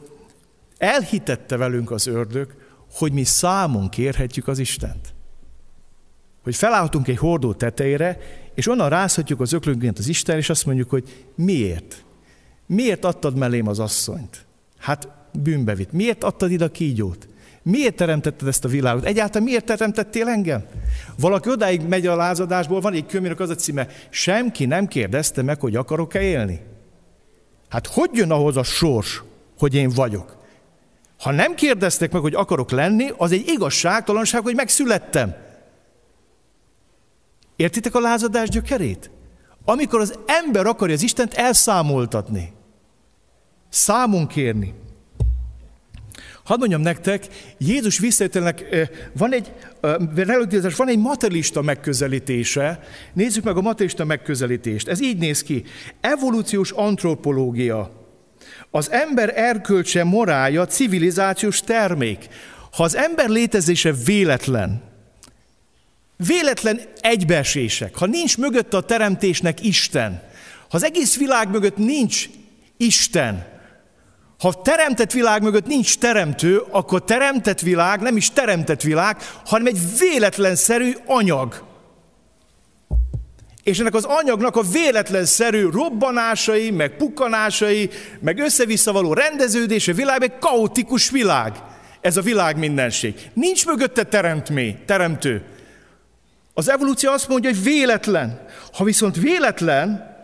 [0.77, 2.55] Elhitette velünk az ördög,
[2.91, 5.13] hogy mi számon kérhetjük az Istent.
[6.43, 8.19] Hogy felállhatunk egy hordó tetejére,
[8.53, 12.03] és onnan rázhatjuk az öklönként az Isten, és azt mondjuk, hogy miért?
[12.65, 14.45] Miért adtad mellém az asszonyt?
[14.77, 15.91] Hát bűnbe vitt.
[15.91, 17.27] Miért adtad ide a kígyót?
[17.61, 19.05] Miért teremtetted ezt a világot?
[19.05, 20.65] Egyáltalán miért teremtettél engem?
[21.19, 25.59] Valaki odáig megy a lázadásból, van egy könyvnek az a címe, semki nem kérdezte meg,
[25.59, 26.59] hogy akarok-e élni.
[27.69, 29.23] Hát hogy jön ahhoz a sors,
[29.57, 30.36] hogy én vagyok?
[31.19, 35.35] Ha nem kérdeztek meg, hogy akarok lenni, az egy igazságtalanság, hogy megszülettem.
[37.55, 39.09] Értitek a lázadás gyökerét?
[39.69, 42.53] amikor az ember akarja az Istent elszámoltatni,
[43.69, 44.73] számon kérni.
[46.43, 47.27] Hadd mondjam nektek,
[47.57, 49.53] Jézus visszajöttelnek, van egy,
[50.77, 52.79] van egy materialista megközelítése.
[53.13, 54.87] Nézzük meg a materialista megközelítést.
[54.87, 55.63] Ez így néz ki.
[56.01, 57.91] Evolúciós antropológia.
[58.71, 62.27] Az ember erkölcse, morálja, civilizációs termék.
[62.71, 64.81] Ha az ember létezése véletlen,
[66.15, 70.21] véletlen egybeesések, ha nincs mögött a teremtésnek Isten,
[70.69, 72.29] ha az egész világ mögött nincs
[72.77, 73.45] Isten,
[74.39, 79.79] ha teremtett világ mögött nincs teremtő, akkor teremtett világ nem is teremtett világ, hanem egy
[79.99, 81.66] véletlenszerű anyag.
[83.67, 90.37] És ennek az anyagnak a véletlenszerű robbanásai, meg pukkanásai, meg össze-vissza való rendeződése világ, egy
[90.39, 91.53] kaotikus világ.
[92.01, 93.15] Ez a világ mindenség.
[93.33, 95.43] Nincs mögötte teremtmény, teremtő.
[96.53, 98.45] Az evolúció azt mondja, hogy véletlen.
[98.73, 100.17] Ha viszont véletlen,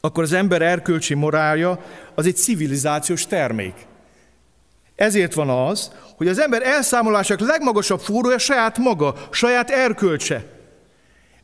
[0.00, 1.84] akkor az ember erkölcsi morálja
[2.14, 3.74] az egy civilizációs termék.
[4.96, 10.60] Ezért van az, hogy az ember elszámolásak legmagasabb fúrója saját maga, saját erkölcse.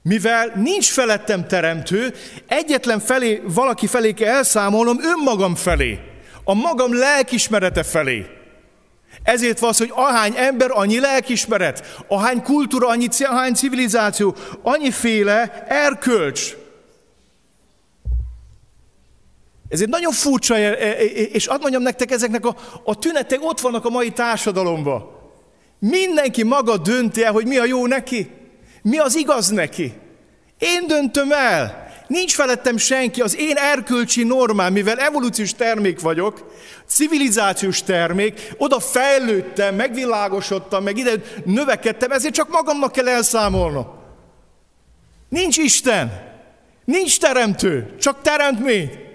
[0.08, 2.14] Mivel nincs felettem teremtő,
[2.46, 5.98] egyetlen felé, valaki felé kell elszámolnom önmagam felé,
[6.44, 8.26] a magam lelkismerete felé.
[9.22, 16.56] Ezért van az, hogy ahány ember, annyi lelkismeret, ahány kultúra, annyi, ahány civilizáció, annyiféle erkölcs.
[19.68, 23.38] Ez egy nagyon furcsa, e, e, e, és azt mondjam nektek, ezeknek a, a tünetek
[23.42, 25.16] ott vannak a mai társadalomban.
[25.78, 28.37] Mindenki maga dönti el, hogy mi a jó neki,
[28.88, 29.92] mi az igaz neki.
[30.58, 31.86] Én döntöm el.
[32.06, 36.52] Nincs felettem senki, az én erkölcsi normám, mivel evolúciós termék vagyok,
[36.86, 41.12] civilizációs termék, oda fejlődtem, megvilágosodtam, meg ide
[41.44, 43.86] növekedtem, ezért csak magamnak kell elszámolnom.
[45.28, 46.36] Nincs Isten,
[46.84, 49.07] nincs teremtő, csak teremtmény.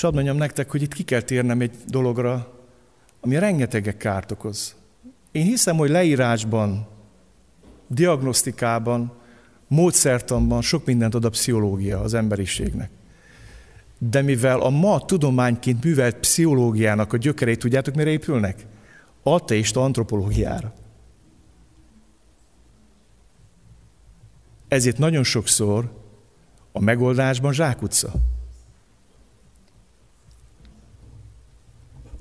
[0.00, 2.52] És hadd mondjam nektek, hogy itt ki kell térnem egy dologra,
[3.20, 4.76] ami rengetegek kárt okoz.
[5.32, 6.86] Én hiszem, hogy leírásban,
[7.86, 9.12] diagnosztikában,
[9.68, 12.90] módszertanban sok mindent ad a pszichológia az emberiségnek.
[13.98, 18.66] De mivel a ma tudományként művelt pszichológiának a gyökerei, tudjátok, mire épülnek?
[19.22, 20.72] Ateista antropológiára.
[24.68, 25.92] Ezért nagyon sokszor
[26.72, 28.12] a megoldásban zsákutca.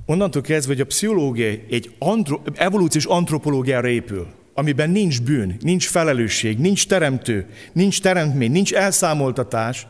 [0.09, 6.57] Onnantól kezdve, hogy a pszichológia egy antro, evolúciós antropológiára épül, amiben nincs bűn, nincs felelősség,
[6.57, 9.87] nincs teremtő, nincs teremtmény, nincs elszámoltatás,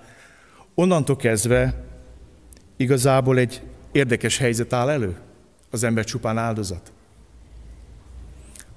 [0.75, 1.83] onnantól kezdve
[2.77, 5.17] igazából egy érdekes helyzet áll elő.
[5.69, 6.91] Az ember csupán áldozat.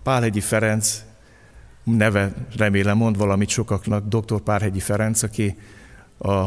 [0.03, 1.03] Pálhegyi Ferenc,
[1.85, 4.41] neve remélem mond valamit sokaknak, dr.
[4.41, 5.57] Pálhegyi Ferenc, aki
[6.19, 6.47] a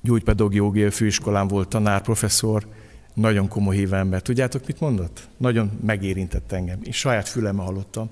[0.00, 2.66] gyógypedagógiai főiskolán volt tanár, professzor,
[3.14, 4.22] nagyon komoly hívő ember.
[4.22, 5.28] Tudjátok, mit mondott?
[5.36, 6.78] Nagyon megérintett engem.
[6.82, 8.10] Én saját fülem hallottam.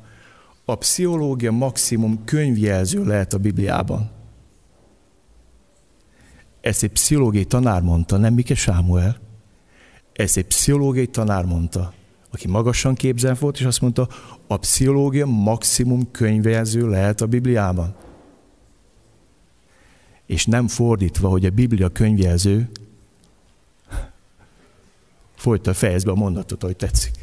[0.65, 4.11] A pszichológia maximum könyvjelző lehet a Bibliában.
[6.61, 9.17] Ezt egy pszichológiai tanár mondta, nem Mike Sámuel.
[10.13, 11.93] Ezt egy pszichológiai tanár mondta,
[12.31, 14.09] aki magasan képzelt volt, és azt mondta,
[14.47, 17.95] a pszichológia maximum könyvjelző lehet a Bibliában.
[20.27, 22.71] És nem fordítva, hogy a Biblia könyvjelző,
[25.43, 27.15] Folyta, fejezd be a mondatot, ahogy tetszik.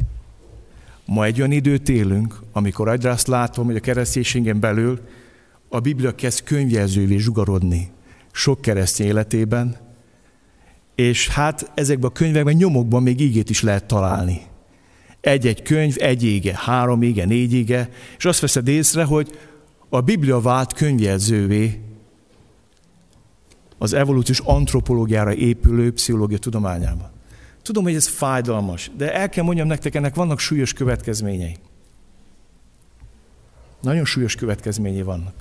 [1.05, 4.99] Ma egy olyan időt élünk, amikor egyre azt látom, hogy a kereszténységen belül
[5.69, 7.91] a Biblia kezd könyvjelzővé zsugarodni
[8.31, 9.77] sok keresztény életében,
[10.95, 14.41] és hát ezekben a könyvekben, nyomokban még ígét is lehet találni.
[15.21, 19.37] Egy-egy könyv, egy ége, három ége, négy ége, és azt veszed észre, hogy
[19.89, 21.81] a Biblia vált könyvjelzővé
[23.77, 27.17] az evolúciós antropológiára épülő pszichológia tudományában.
[27.61, 31.57] Tudom, hogy ez fájdalmas, de el kell mondjam nektek, ennek vannak súlyos következményei.
[33.81, 35.33] Nagyon súlyos következményei vannak.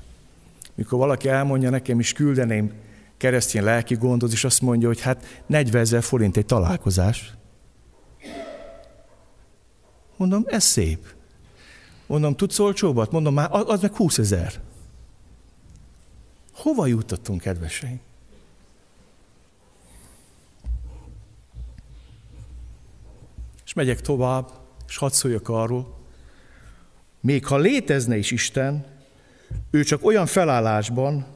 [0.74, 2.72] Mikor valaki elmondja nekem, is küldeném
[3.16, 7.32] keresztény lelki gondoz, és azt mondja, hogy hát 40 ezer forint egy találkozás.
[10.16, 11.14] Mondom, ez szép.
[12.06, 13.10] Mondom, tudsz olcsóbbat?
[13.10, 14.60] Mondom, már az meg 20 ezer.
[16.52, 18.00] Hova jutottunk, kedveseim?
[23.78, 24.50] Megyek tovább,
[24.88, 25.96] és hadd szóljak arról,
[27.20, 28.84] még ha létezne is Isten,
[29.70, 31.26] ő csak olyan felállásban,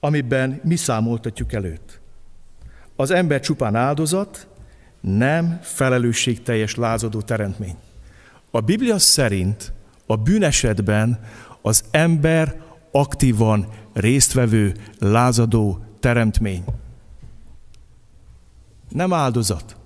[0.00, 2.00] amiben mi számoltatjuk előtt.
[2.96, 4.46] Az ember csupán áldozat,
[5.00, 7.76] nem felelősségteljes lázadó teremtmény.
[8.50, 9.72] A Biblia szerint
[10.06, 11.20] a bűnesetben
[11.62, 12.60] az ember
[12.90, 16.64] aktívan résztvevő, lázadó teremtmény.
[18.88, 19.76] Nem áldozat.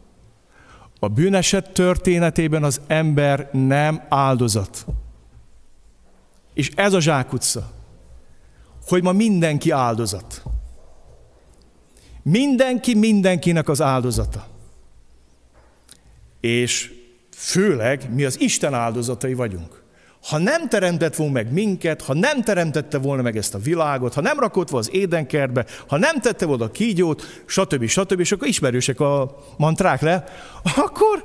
[1.04, 4.86] A bűneset történetében az ember nem áldozat.
[6.54, 7.70] És ez a zsákutca,
[8.86, 10.42] hogy ma mindenki áldozat.
[12.22, 14.46] Mindenki mindenkinek az áldozata.
[16.40, 16.92] És
[17.30, 19.81] főleg mi az Isten áldozatai vagyunk.
[20.28, 24.20] Ha nem teremtett volna meg minket, ha nem teremtette volna meg ezt a világot, ha
[24.20, 27.86] nem rakott volna az édenkertbe, ha nem tette volna a kígyót, stb.
[27.86, 28.20] stb.
[28.20, 30.24] és akkor ismerősek a mantrák le,
[30.76, 31.24] akkor,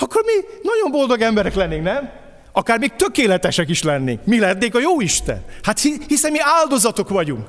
[0.00, 2.10] akkor mi nagyon boldog emberek lennénk, nem?
[2.52, 4.24] Akár még tökéletesek is lennénk.
[4.24, 5.44] Mi lennénk a jó Isten?
[5.62, 7.46] Hát hiszen mi áldozatok vagyunk.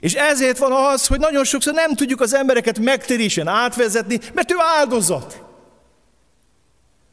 [0.00, 4.54] És ezért van az, hogy nagyon sokszor nem tudjuk az embereket megtérésen átvezetni, mert ő
[4.78, 5.42] áldozat.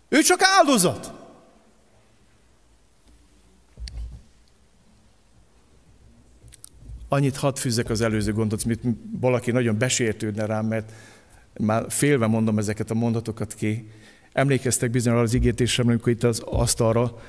[0.10, 1.12] Ő csak áldozat.
[7.08, 8.82] Annyit hadd fűzzek az előző gondot, mint
[9.20, 10.92] valaki nagyon besértődne rám, mert
[11.60, 13.90] már félve mondom ezeket a mondatokat ki.
[14.34, 17.20] Emlékeztek bizonyára az ígértésre, amikor itt az asztalra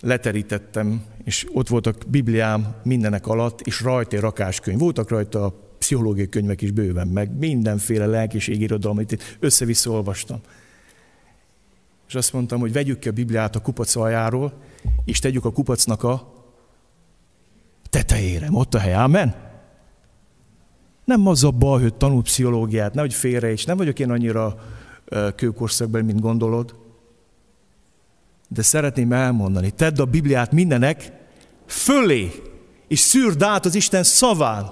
[0.00, 4.78] leterítettem, és ott voltak Bibliám mindenek alatt, és rajta rakáskönyv.
[4.78, 10.40] Voltak rajta a pszichológiai könyvek is bőven, meg mindenféle lelkiség itt össze-vissza olvastam.
[12.08, 14.52] És azt mondtam, hogy vegyük ki a Bibliát a kupac aljáról,
[15.04, 16.31] és tegyük a kupacnak a
[17.92, 18.48] tetejére.
[18.50, 19.34] Ott a hely, amen?
[21.04, 24.56] Nem az a baj, hogy tanul pszichológiát, nehogy félre is, nem vagyok én annyira
[25.36, 26.74] kőkorszakban, mint gondolod.
[28.48, 31.12] De szeretném elmondani, tedd a Bibliát mindenek
[31.66, 32.30] fölé,
[32.88, 34.70] és szűrd át az Isten szaván.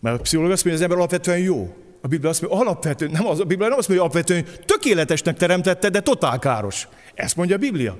[0.00, 1.76] Mert a pszichológia azt mondja, hogy az ember alapvetően jó.
[2.02, 5.36] A Biblia azt mondja, alapvetően, nem az, a Biblia nem azt mondja, hogy alapvetően tökéletesnek
[5.36, 6.88] teremtette, de totál káros.
[7.14, 7.98] Ezt mondja a Biblia.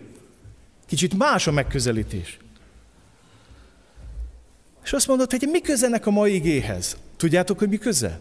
[0.86, 2.38] Kicsit más a megközelítés.
[4.84, 6.96] És azt mondod, hogy mi közenek a mai igéhez?
[7.16, 8.20] Tudjátok, hogy mi köze?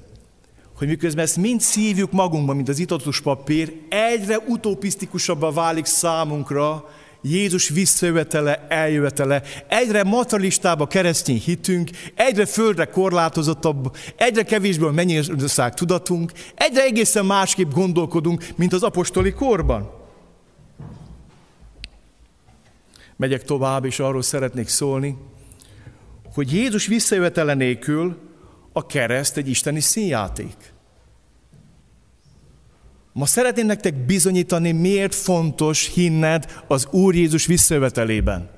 [0.77, 6.89] Hogy miközben ezt mind szívjuk magunkban, mint az itatos papír, egyre utopisztikusabbá válik számunkra
[7.21, 15.73] Jézus visszajövetele, eljövetele, egyre materialistább a keresztény hitünk, egyre földre korlátozottabb, egyre kevésbé a mennyország
[15.73, 20.04] tudatunk, egyre egészen másképp gondolkodunk, mint az apostoli korban.
[23.17, 25.17] Megyek tovább, és arról szeretnék szólni,
[26.33, 28.17] hogy Jézus visszajövetele nélkül
[28.73, 30.73] a kereszt egy isteni színjáték.
[33.13, 38.54] Ma szeretném nektek bizonyítani, miért fontos hinned az Úr Jézus visszajövetelében.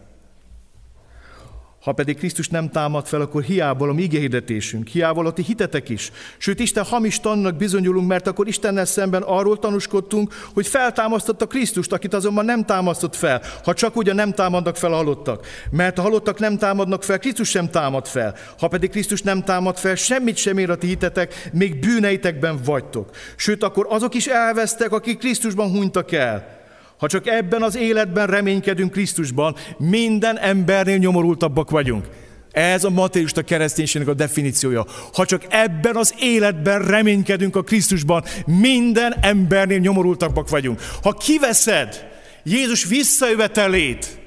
[1.87, 5.89] Ha pedig Krisztus nem támad fel, akkor hiába a mi hirdetésünk, hiába a ti hitetek
[5.89, 6.11] is.
[6.37, 12.13] Sőt, Isten hamis tannak bizonyulunk, mert akkor Istennel szemben arról tanúskodtunk, hogy feltámasztotta Krisztust, akit
[12.13, 15.47] azonban nem támasztott fel, ha csak ugye nem támadnak fel a halottak.
[15.71, 18.35] Mert a halottak nem támadnak fel, Krisztus sem támad fel.
[18.59, 23.09] Ha pedig Krisztus nem támad fel, semmit sem ér a ti hitetek, még bűneitekben vagytok.
[23.35, 26.56] Sőt, akkor azok is elvesztek, akik Krisztusban hunytak el.
[26.97, 32.07] Ha csak ebben az életben reménykedünk Krisztusban, minden embernél nyomorultabbak vagyunk.
[32.51, 34.85] Ez a materialista kereszténységnek a definíciója.
[35.13, 40.81] Ha csak ebben az életben reménykedünk a Krisztusban, minden embernél nyomorultabbak vagyunk.
[41.01, 42.07] Ha kiveszed
[42.43, 44.19] Jézus visszajövetelét,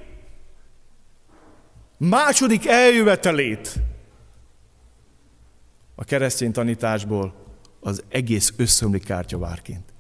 [1.96, 3.74] második eljövetelét
[5.94, 7.34] a keresztény tanításból,
[7.80, 9.92] az egész összömlik kártyavárként.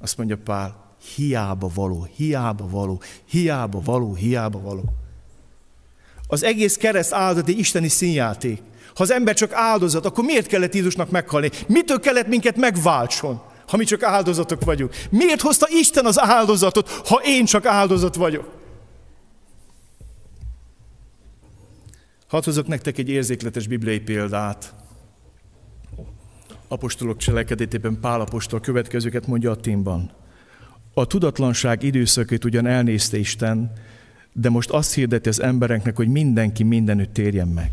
[0.00, 4.84] Azt mondja Pál, hiába való, hiába való, hiába való, hiába való.
[6.26, 8.62] Az egész kereszt áldozat egy isteni színjáték.
[8.94, 11.50] Ha az ember csak áldozat, akkor miért kellett Jézusnak meghalni?
[11.66, 14.94] Mitől kellett minket megváltson, ha mi csak áldozatok vagyunk?
[15.10, 18.56] Miért hozta Isten az áldozatot, ha én csak áldozat vagyok?
[22.28, 24.74] Hadd hozok nektek egy érzékletes bibliai példát.
[26.68, 30.12] Apostolok cselekedetében Pál apostol következőket mondja a témban.
[30.98, 33.72] A tudatlanság időszakét ugyan elnézte Isten,
[34.32, 37.70] de most azt hirdeti az embereknek, hogy mindenki mindenütt térjen meg.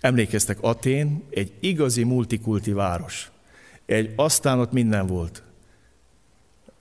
[0.00, 3.30] Emlékeztek, Atén egy igazi multikulti város.
[3.86, 5.42] Egy, aztán ott minden volt.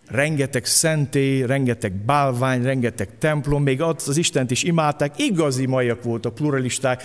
[0.07, 6.35] Rengeteg szentély, rengeteg bálvány, rengeteg templom, még az, az Istent is imádták, igazi majak voltak,
[6.35, 7.03] pluralisták.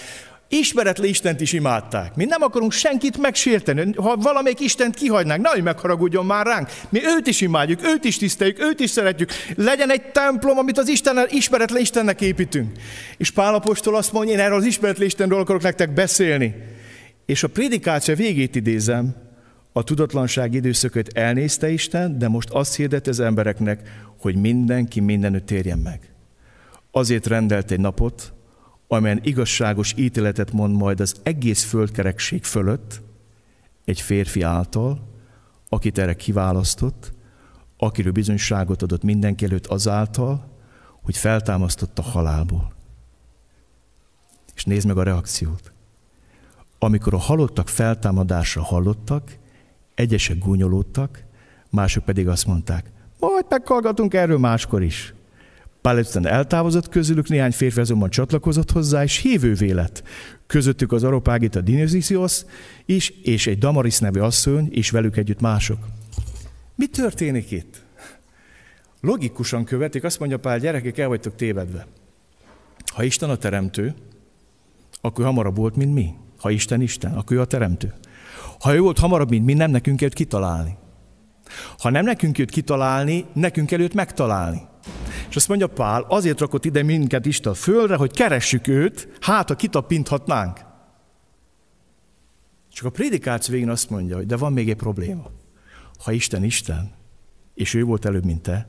[0.48, 2.14] Ismeretlen Istent is imádták.
[2.14, 3.92] Mi nem akarunk senkit megsérteni.
[3.96, 6.68] Ha valamelyik Istent kihagynánk, nehogy megharagudjon már ránk.
[6.88, 9.30] Mi őt is imádjuk, őt is tiszteljük, őt is szeretjük.
[9.56, 12.72] Legyen egy templom, amit az Istennel, ismeretlen Istennek építünk.
[13.16, 16.54] És Pálapostól azt mondja, én erről az ismeretlen Istenről akarok nektek beszélni.
[17.26, 19.22] És a prédikáció végét idézem,
[19.76, 23.80] A tudatlanság időszakot elnézte Isten, de most azt hirdet az embereknek,
[24.20, 26.00] hogy mindenki mindenütt térjen meg.
[26.90, 28.33] Azért rendelt egy napot,
[28.94, 33.02] amelyen igazságos ítéletet mond majd az egész földkerekség fölött,
[33.84, 35.08] egy férfi által,
[35.68, 37.12] akit erre kiválasztott,
[37.76, 40.52] akiről bizonyságot adott mindenki előtt azáltal,
[41.02, 42.72] hogy feltámasztott a halálból.
[44.54, 45.72] És nézd meg a reakciót.
[46.78, 49.38] Amikor a halottak feltámadásra hallottak,
[49.94, 51.24] egyesek gúnyolódtak,
[51.70, 55.14] mások pedig azt mondták, majd meghallgatunk erről máskor is.
[55.84, 60.02] Pál eltávozott közülük, néhány férfi azonban csatlakozott hozzá, és hívővé lett.
[60.46, 62.42] Közöttük az Aropágita Dionysios
[62.84, 65.78] is, és egy Damaris nevű asszony, és velük együtt mások.
[66.74, 67.82] Mi történik itt?
[69.00, 71.86] Logikusan követik, azt mondja Pál, gyerekek, el vagytok tévedve.
[72.94, 73.94] Ha Isten a teremtő,
[75.00, 76.14] akkor hamarabb volt, mint mi.
[76.38, 77.94] Ha Isten Isten, akkor ő a teremtő.
[78.60, 80.76] Ha ő volt hamarabb, mint mi, nem nekünk kell kitalálni.
[81.78, 84.72] Ha nem nekünk jött kitalálni, nekünk előtt megtalálni.
[85.34, 89.48] És azt mondja Pál, azért rakott ide minket Isten a földre, hogy keressük őt, hát
[89.48, 90.60] ha kitapinthatnánk.
[92.72, 95.30] Csak a prédikáció végén azt mondja, hogy de van még egy probléma.
[95.98, 96.92] Ha Isten Isten,
[97.54, 98.68] és ő volt előbb, mint te,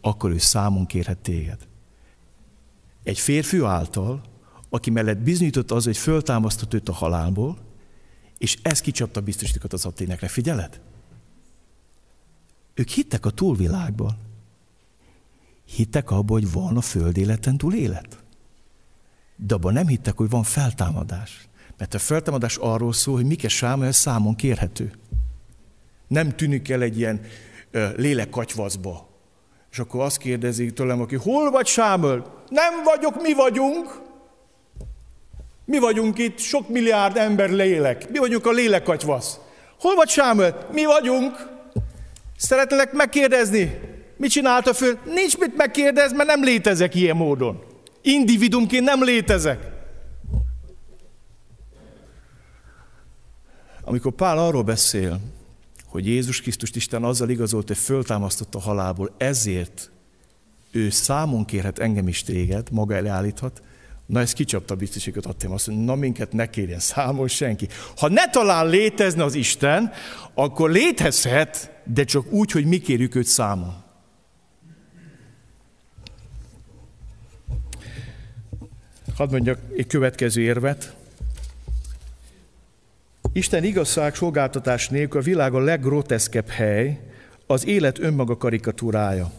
[0.00, 1.68] akkor ő számon kérhet téged.
[3.02, 4.20] Egy férfi által,
[4.70, 7.58] aki mellett bizonyított az, hogy föltámasztott őt a halálból,
[8.38, 10.28] és ez kicsapta biztosítékot az aténekre.
[10.28, 10.80] Figyeled?
[12.74, 14.28] Ők hittek a túlvilágban.
[15.74, 18.18] Hittek abban, hogy van a föld életen túl élet.
[19.36, 21.48] De abban nem hittek, hogy van feltámadás.
[21.78, 24.92] Mert a feltámadás arról szól, hogy Mike Sámuel számon kérhető.
[26.06, 27.20] Nem tűnik el egy ilyen
[27.96, 29.08] lélekkatyvaszba.
[29.70, 32.44] És akkor azt kérdezi tőlem, aki, hol vagy Sámuel?
[32.48, 34.00] Nem vagyok, mi vagyunk.
[35.64, 38.10] Mi vagyunk itt, sok milliárd ember lélek.
[38.10, 39.38] Mi vagyunk a lélekkatyvasz.
[39.80, 40.68] Hol vagy Sámuel?
[40.72, 41.48] Mi vagyunk.
[42.36, 43.89] Szeretnélek megkérdezni,
[44.20, 44.98] mit csinálta föl?
[45.04, 47.62] Nincs mit megkérdezni, mert nem létezek ilyen módon.
[48.02, 49.70] Individumként nem létezek.
[53.84, 55.20] Amikor Pál arról beszél,
[55.86, 59.90] hogy Jézus Krisztust Isten azzal igazolt, hogy föltámasztott a halálból, ezért
[60.70, 63.62] ő számon kérhet engem is téged, maga elé állíthat,
[64.06, 67.68] Na ez kicsapta a biztosítékot, adtam azt, hogy na minket ne kérjen számon senki.
[67.96, 69.92] Ha ne talán létezne az Isten,
[70.34, 73.88] akkor létezhet, de csak úgy, hogy mi kérjük őt számon.
[79.20, 80.94] Hadd mondjak egy következő érvet.
[83.32, 87.00] Isten igazság szolgáltatás nélkül a világ a leggroteszkebb hely,
[87.46, 89.30] az élet önmaga karikatúrája.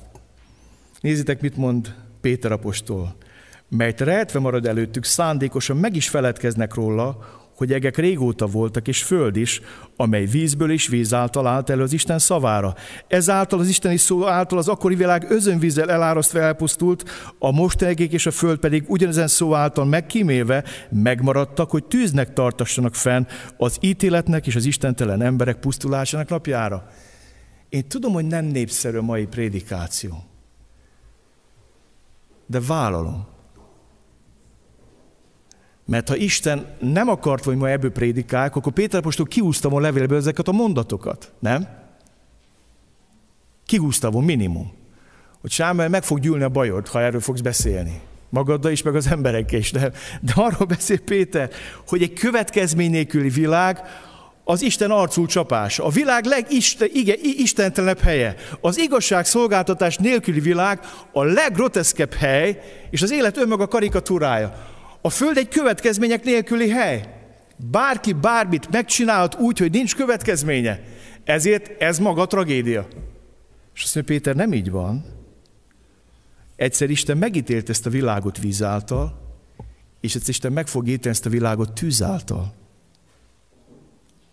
[1.00, 3.16] Nézzétek, mit mond Péter apostol
[3.68, 9.36] melyet rejtve marad előttük, szándékosan meg is feledkeznek róla, hogy egek régóta voltak, és föld
[9.36, 9.62] is,
[9.96, 12.76] amely vízből és víz által állt elő az Isten szavára.
[13.08, 17.10] Ezáltal az isteni szó által az akkori világ özönvízzel elárasztva elpusztult,
[17.40, 23.26] a mostanegék és a föld pedig ugyanezen szó által megkímélve megmaradtak, hogy tűznek tartassanak fenn
[23.58, 26.88] az ítéletnek és az istentelen emberek pusztulásának napjára.
[27.70, 30.24] Én tudom, hogy nem népszerű a mai prédikáció,
[32.46, 33.31] de vállalom,
[35.92, 40.18] mert ha Isten nem akart, hogy ma ebből prédikálják, akkor Péter apostol kiúzta volna levélből
[40.18, 41.68] ezeket a mondatokat, nem?
[43.66, 44.72] Kihúzta volna minimum.
[45.42, 48.02] Hogy Sámuel meg fog gyűlni a bajod, ha erről fogsz beszélni.
[48.30, 49.72] Magaddal is, meg az emberekkel is.
[49.72, 51.50] De, de arról beszél Péter,
[51.88, 53.82] hogy egy következmény nélküli világ,
[54.44, 60.80] az Isten arcul csapása, a világ legistentelenebb helye, az igazság szolgáltatás nélküli világ
[61.12, 64.80] a leggroteszkebb hely, és az élet önmaga karikatúrája.
[65.02, 67.20] A Föld egy következmények nélküli hely.
[67.58, 70.84] Bárki bármit megcsinálhat úgy, hogy nincs következménye.
[71.24, 72.88] Ezért ez maga tragédia.
[73.76, 75.06] És azt mondja, Péter, nem így van.
[76.56, 79.20] Egyszer Isten megítélt ezt a világot víz által,
[80.00, 82.54] és egyszer Isten meg fog ítélni ezt a világot tűz által.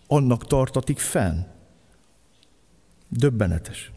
[0.06, 1.40] Annak tartatik fenn.
[3.08, 3.92] Döbbenetes.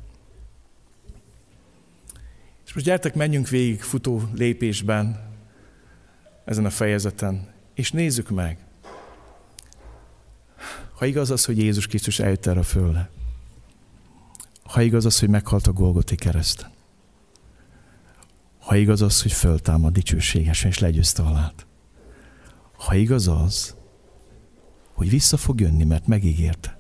[2.66, 5.31] És most gyertek, menjünk végig futó lépésben
[6.46, 8.66] ezen a fejezeten, és nézzük meg.
[10.94, 13.10] Ha igaz az, hogy Jézus Krisztus eljött erre a földre,
[14.64, 16.70] ha igaz az, hogy meghalt a Golgoti kereszten,
[18.60, 21.66] ha igaz az, hogy föltámad dicsőségesen és legyőzte halált,
[22.78, 23.76] ha igaz az,
[24.94, 26.80] hogy vissza fog jönni, mert megígérte,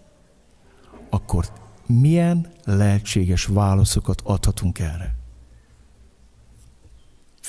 [1.09, 1.45] akkor
[1.85, 5.20] milyen lehetséges válaszokat adhatunk erre?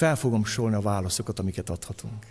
[0.03, 2.27] Fel fogom sorolni a válaszokat, amiket adhatunk.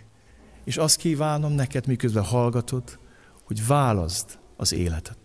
[0.64, 3.00] És azt kívánom neked, miközben hallgatod,
[3.44, 5.18] hogy válaszd az életet.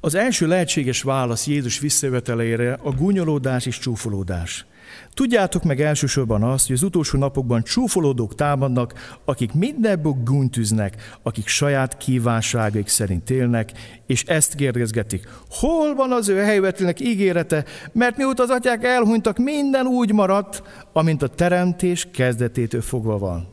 [0.00, 4.66] Az első lehetséges válasz Jézus visszajövetelére a gúnyolódás és csúfolódás.
[5.14, 11.96] Tudjátok meg elsősorban azt, hogy az utolsó napokban csúfolódók támadnak, akik mindenből gúnytűznek, akik saját
[11.96, 13.72] kívánságaik szerint élnek,
[14.06, 15.28] és ezt kérdezgetik.
[15.50, 20.62] Hol van az ő helyvetelnek ígérete, mert mióta az atyák elhunytak, minden úgy maradt,
[20.92, 23.48] amint a teremtés kezdetétől fogva van.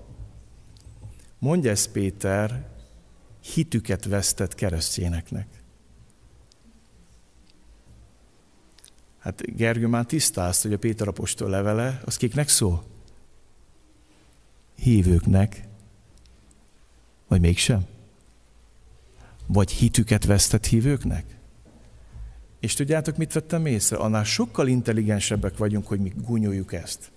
[1.39, 2.65] Mondja ezt Péter,
[3.53, 5.58] hitüket vesztett keresztjéneknek.
[9.29, 12.83] Hát Gergő már tisztázta, hogy a Péter apostol levele, az kiknek szól?
[14.75, 15.63] Hívőknek.
[17.27, 17.85] Vagy mégsem?
[19.45, 21.25] Vagy hitüket vesztett hívőknek?
[22.59, 23.97] És tudjátok, mit vettem észre?
[23.97, 27.11] Annál sokkal intelligensebbek vagyunk, hogy mi gúnyoljuk ezt.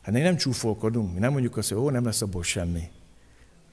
[0.00, 2.90] Hát mi nem csúfolkodunk, mi nem mondjuk azt, hogy ó, nem lesz abból semmi.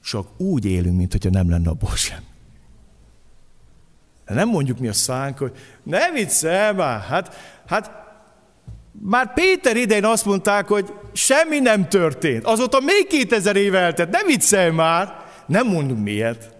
[0.02, 2.24] Csak úgy élünk, mint nem lenne abból semmi.
[4.34, 5.52] Nem mondjuk mi a szánk, hogy
[5.82, 7.34] ne viccelj már, hát,
[7.66, 8.00] hát
[9.02, 12.44] már Péter idején azt mondták, hogy semmi nem történt.
[12.44, 15.24] Azóta még 2000 év eltett, ne viccelj már.
[15.46, 16.50] Nem mondunk miért.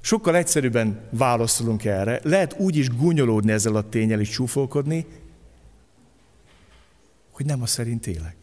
[0.00, 2.20] Sokkal egyszerűbben válaszolunk erre.
[2.22, 5.06] Lehet úgy is gúnyolódni ezzel a tényel és csúfolkodni,
[7.30, 8.36] hogy nem a szerint élek.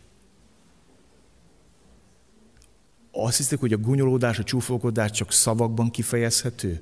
[3.12, 6.82] Azt hiszek, hogy a gúnyolódás, a csúfolkodás csak szavakban kifejezhető?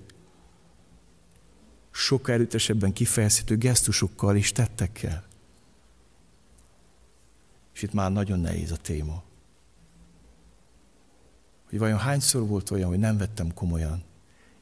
[1.97, 5.23] Sokkal erőtesebben kifejezhető gesztusokkal és tettekkel.
[7.73, 9.23] És itt már nagyon nehéz a téma.
[11.69, 14.03] Hogy vajon hányszor volt olyan, hogy nem vettem komolyan,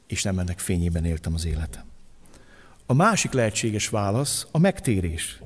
[0.06, 1.84] és nem ennek fényében éltem az életem.
[2.86, 5.40] A másik lehetséges válasz a megtérés.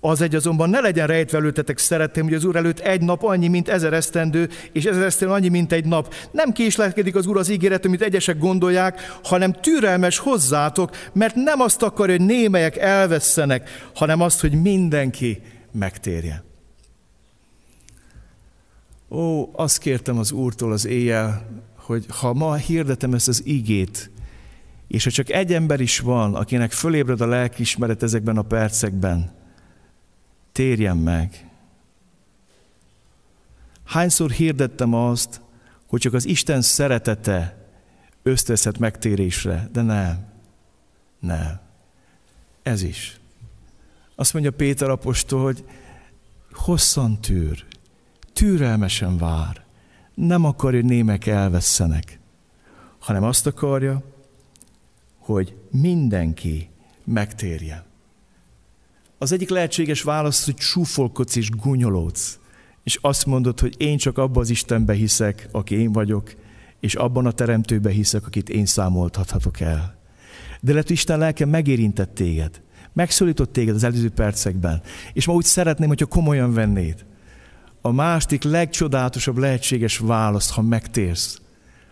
[0.00, 3.48] Az egy azonban ne legyen rejtve előtetek, szeretném, hogy az Úr előtt egy nap annyi,
[3.48, 6.14] mint ezer esztendő, és ezer esztendő annyi, mint egy nap.
[6.30, 11.82] Nem késlekedik az Úr az ígéret, amit egyesek gondolják, hanem türelmes hozzátok, mert nem azt
[11.82, 15.42] akarja, hogy némelyek elvesztenek, hanem azt, hogy mindenki
[15.72, 16.44] megtérje.
[19.10, 21.46] Ó, azt kértem az Úrtól az éjjel,
[21.76, 24.10] hogy ha ma hirdetem ezt az igét,
[24.88, 29.36] és ha csak egy ember is van, akinek fölébred a lelkiismeret ezekben a percekben,
[30.58, 31.50] térjen meg.
[33.84, 35.40] Hányszor hirdettem azt,
[35.86, 37.66] hogy csak az Isten szeretete
[38.22, 40.26] ösztözhet megtérésre, de nem.
[41.20, 41.60] Nem.
[42.62, 43.20] Ez is.
[44.14, 45.64] Azt mondja Péter apostol, hogy
[46.52, 47.64] hosszan tűr,
[48.32, 49.64] türelmesen vár.
[50.14, 52.18] Nem akarja, hogy némek elvesszenek,
[52.98, 54.02] hanem azt akarja,
[55.18, 56.70] hogy mindenki
[57.04, 57.87] megtérjen.
[59.18, 62.38] Az egyik lehetséges válasz, hogy csúfolkodsz és gúnyolódsz,
[62.82, 66.34] és azt mondod, hogy én csak abban az Istenbe hiszek, aki én vagyok,
[66.80, 69.98] és abban a teremtőbe hiszek, akit én számoltathatok el.
[70.60, 72.60] De lehet, hogy Isten lelke megérintett téged,
[72.92, 77.04] megszólított téged az előző percekben, és ma úgy szeretném, hogyha komolyan vennéd.
[77.80, 81.40] A másik legcsodálatosabb lehetséges válasz, ha megtérsz,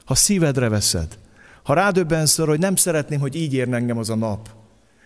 [0.04, 1.18] ha szívedre veszed,
[1.62, 4.48] ha rádöbbensz arra, hogy nem szeretném, hogy így érne engem az a nap.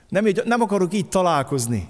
[0.09, 1.89] Nem, így, nem akarok így találkozni.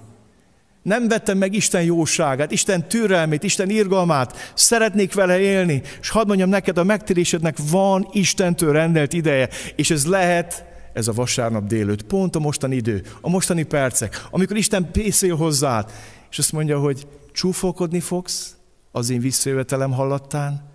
[0.83, 6.49] Nem vettem meg Isten jóságát, Isten türelmét, Isten irgalmát, szeretnék vele élni, és hadd mondjam
[6.49, 12.37] neked, a megtérésednek van Istentől rendelt ideje, és ez lehet ez a vasárnap délőtt, pont
[12.37, 15.91] a mostani idő, a mostani percek, amikor Isten pészél hozzád,
[16.31, 18.57] és azt mondja, hogy csúfolkodni fogsz
[18.93, 20.69] az én visszajövetelem hallattán,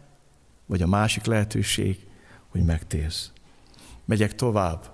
[0.66, 1.98] vagy a másik lehetőség,
[2.50, 3.32] hogy megtérsz.
[4.06, 4.92] Megyek tovább.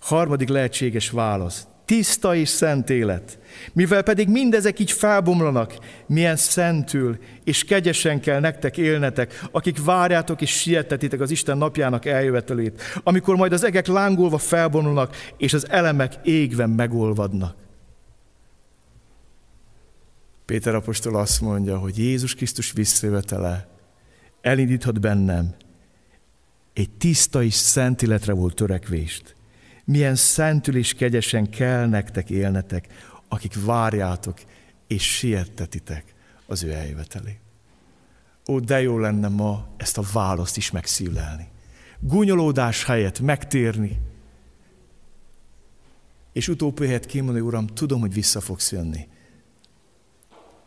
[0.00, 3.37] Harmadik lehetséges válasz tiszta és szent élet.
[3.72, 10.50] Mivel pedig mindezek így felbomlanak, milyen szentül és kegyesen kell nektek élnetek, akik várjátok és
[10.50, 16.70] sietetitek az Isten napjának eljövetelét, amikor majd az egek lángolva felbomlanak, és az elemek égven
[16.70, 17.56] megolvadnak.
[20.44, 23.68] Péter apostol azt mondja, hogy Jézus Krisztus visszajövetele
[24.40, 25.54] elindíthat bennem
[26.72, 29.36] egy tiszta és szent életre volt törekvést
[29.88, 32.86] milyen szentül és kegyesen kell nektek élnetek,
[33.28, 34.38] akik várjátok
[34.86, 36.14] és siettetitek
[36.46, 37.40] az ő eljövetelét.
[38.48, 41.48] Ó, de jó lenne ma ezt a választ is megszívlelni.
[42.00, 44.00] Gúnyolódás helyett megtérni,
[46.32, 49.08] és utóbb helyett kimondani, Uram, tudom, hogy vissza fogsz jönni.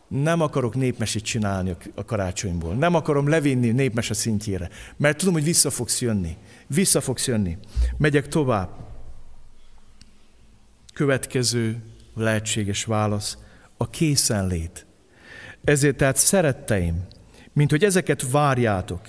[0.08, 2.74] Nem akarok népmesét csinálni a karácsonyból.
[2.74, 6.36] Nem akarom levinni népmese szintjére, mert tudom, hogy vissza fogsz jönni.
[6.66, 7.58] Vissza fogsz jönni.
[7.96, 8.70] Megyek tovább.
[10.92, 11.82] Következő
[12.14, 13.38] lehetséges válasz
[13.76, 14.86] a készenlét.
[15.64, 17.06] Ezért tehát szeretteim,
[17.52, 19.00] mint hogy ezeket várjátok,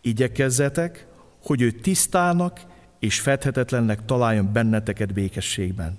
[0.00, 1.06] igyekezzetek,
[1.42, 2.60] hogy ő tisztának
[2.98, 5.98] és fedhetetlennek találjon benneteket békességben.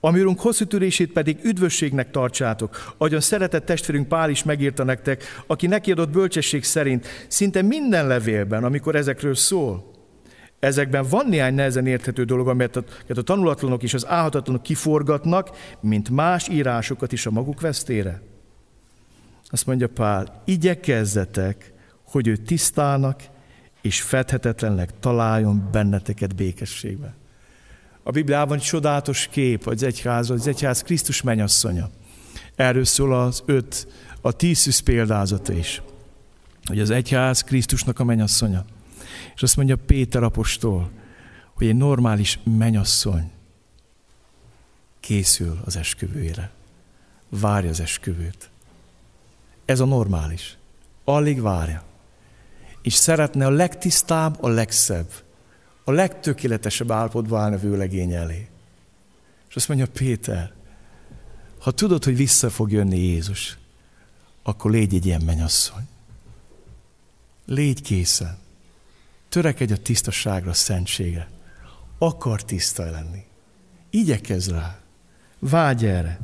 [0.00, 5.66] Ami Urunk hosszú törését pedig üdvösségnek tartsátok, ahogyan szeretett testvérünk Pál is megírta nektek, aki
[5.66, 9.97] neki adott bölcsesség szerint szinte minden levélben, amikor ezekről szól.
[10.58, 15.50] Ezekben van néhány nehezen érthető dolog, amelyet a, tanulatlanok és az álhatatlanok kiforgatnak,
[15.80, 18.22] mint más írásokat is a maguk vesztére.
[19.50, 23.22] Azt mondja Pál, igyekezzetek, hogy ő tisztának
[23.82, 27.14] és fedhetetlennek találjon benneteket békességbe.
[28.02, 31.90] A Bibliában csodálatos kép az egyház, az egyház Krisztus menyasszonya.
[32.54, 33.88] Erről szól az öt,
[34.20, 35.82] a tíz példázata is.
[36.64, 38.64] Hogy az egyház Krisztusnak a menyasszonya.
[39.38, 40.90] És azt mondja Péter apostol,
[41.54, 43.30] hogy egy normális menyasszony
[45.00, 46.50] készül az esküvőjére.
[47.28, 48.50] Várja az esküvőt.
[49.64, 50.56] Ez a normális.
[51.04, 51.82] Alig várja.
[52.82, 55.10] És szeretne a legtisztább, a legszebb,
[55.84, 58.48] a legtökéletesebb állapotba állni a vőlegény elé.
[59.48, 60.52] És azt mondja Péter,
[61.58, 63.58] ha tudod, hogy vissza fog jönni Jézus,
[64.42, 65.88] akkor légy egy ilyen menyasszony.
[67.44, 68.46] Légy készen.
[69.28, 71.28] Törekedj a tisztaságra, a szentségre.
[71.98, 73.24] Akar tiszta lenni.
[73.90, 74.78] Igyekezz rá.
[75.38, 76.18] Vágy erre.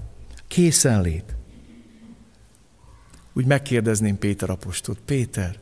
[0.49, 1.37] Készen lét.
[3.33, 4.99] Úgy megkérdezném Péter apostolt.
[5.05, 5.59] Péter,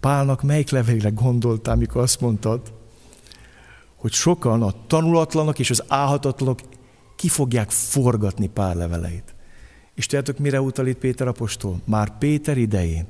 [0.00, 2.72] Pálnak melyik levélre gondoltál, mikor azt mondtad,
[3.96, 6.60] hogy sokan a tanulatlanok és az álhatatlanok
[7.16, 9.34] ki fogják forgatni pár leveleit.
[9.94, 11.80] És tudjátok, mire utal itt Péter apostol?
[11.84, 13.06] Már Péter idején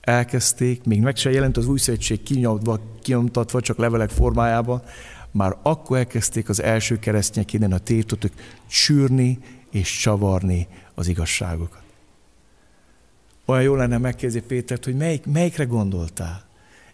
[0.00, 2.22] elkezdték, még meg se jelent az új szövetség
[3.02, 4.82] kinyomtatva, csak levelek formájában,
[5.30, 8.32] már akkor elkezdték az első keresztények innen a tétotok
[8.66, 9.38] csűrni
[9.70, 11.82] és csavarni az igazságokat.
[13.44, 16.44] Olyan jó lenne megkérdezni Pétert, hogy melyik, melyikre gondoltál?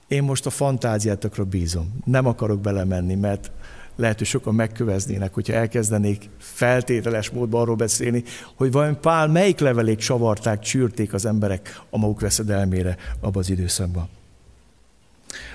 [0.08, 1.98] Én most a fantáziátokra bízom.
[2.04, 3.50] Nem akarok belemenni, mert
[3.96, 8.22] lehet, hogy sokan megköveznének, hogyha elkezdenék feltételes módban arról beszélni,
[8.54, 14.08] hogy vajon Pál melyik levelék csavarták, csűrték az emberek a maguk veszedelmére abban az időszakban.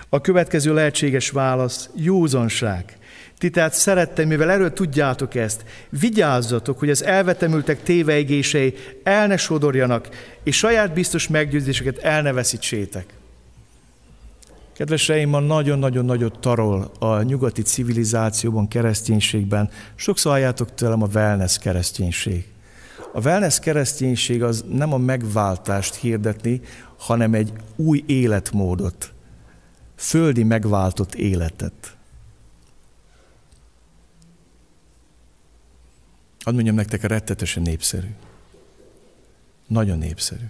[0.10, 2.98] A következő lehetséges válasz józanság.
[3.38, 8.74] Ti tehát szerettem, mivel erről tudjátok ezt, vigyázzatok, hogy az elvetemültek téveigései
[9.04, 10.10] el ne sodorjanak,
[10.44, 13.06] és saját biztos meggyőzéseket el ne veszítsétek.
[14.82, 19.70] Kedveseim, ma nagyon-nagyon nagyot tarol a nyugati civilizációban, kereszténységben.
[19.96, 22.48] Sokszor halljátok tőlem a wellness kereszténység.
[23.14, 26.62] A wellness kereszténység az nem a megváltást hirdetni,
[26.98, 29.14] hanem egy új életmódot,
[29.96, 31.98] földi megváltott életet.
[36.44, 38.10] Hadd mondjam nektek, a rettetesen népszerű.
[39.68, 40.46] Nagyon népszerű.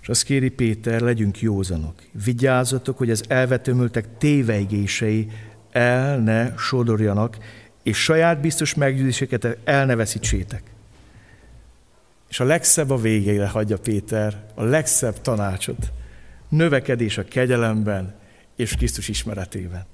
[0.00, 1.94] És azt kéri Péter, legyünk józanok.
[2.24, 5.28] Vigyázzatok, hogy az elvetömültek téveigései
[5.70, 7.36] el ne sodorjanak,
[7.82, 10.62] és saját biztos meggyőzéseket el ne veszítsétek.
[12.28, 15.92] És a legszebb a végére hagyja Péter, a legszebb tanácsot.
[16.48, 18.14] Növekedés a kegyelemben
[18.56, 19.86] és Krisztus ismeretében.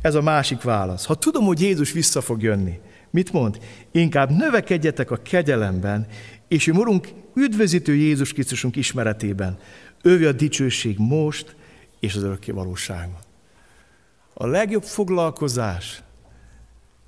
[0.00, 1.04] Ez a másik válasz.
[1.04, 2.80] Ha tudom, hogy Jézus vissza fog jönni,
[3.10, 3.58] mit mond?
[3.90, 6.06] Inkább növekedjetek a kegyelemben,
[6.50, 9.58] és ő Urunk üdvözítő Jézus Krisztusunk ismeretében.
[10.02, 11.56] Ővé a dicsőség most
[12.00, 13.20] és az örökké valóságban.
[14.34, 16.02] A legjobb foglalkozás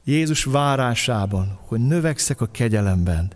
[0.05, 3.33] Jézus várásában, hogy növekszek a kegyelemben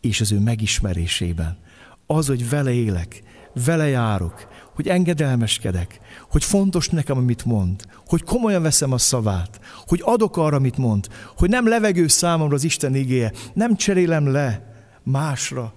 [0.00, 1.58] és az ő megismerésében.
[2.06, 3.22] Az, hogy vele élek,
[3.64, 6.00] vele járok, hogy engedelmeskedek,
[6.30, 11.08] hogy fontos nekem, amit mond, hogy komolyan veszem a szavát, hogy adok arra, amit mond,
[11.36, 14.67] hogy nem levegő számomra az Isten igéje, nem cserélem le
[15.10, 15.74] másra,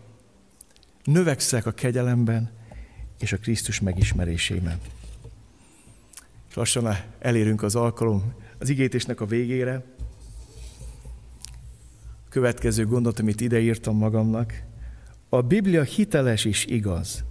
[1.04, 2.52] növekszek a kegyelemben
[3.20, 4.80] és a Krisztus megismerésében.
[6.50, 9.84] És lassan elérünk az alkalom, az igétésnek a végére.
[12.30, 14.64] Következő gondot, amit ideírtam magamnak.
[15.30, 17.24] A Biblia hiteles és igaz.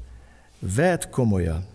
[0.59, 1.67] Vedd komolyan.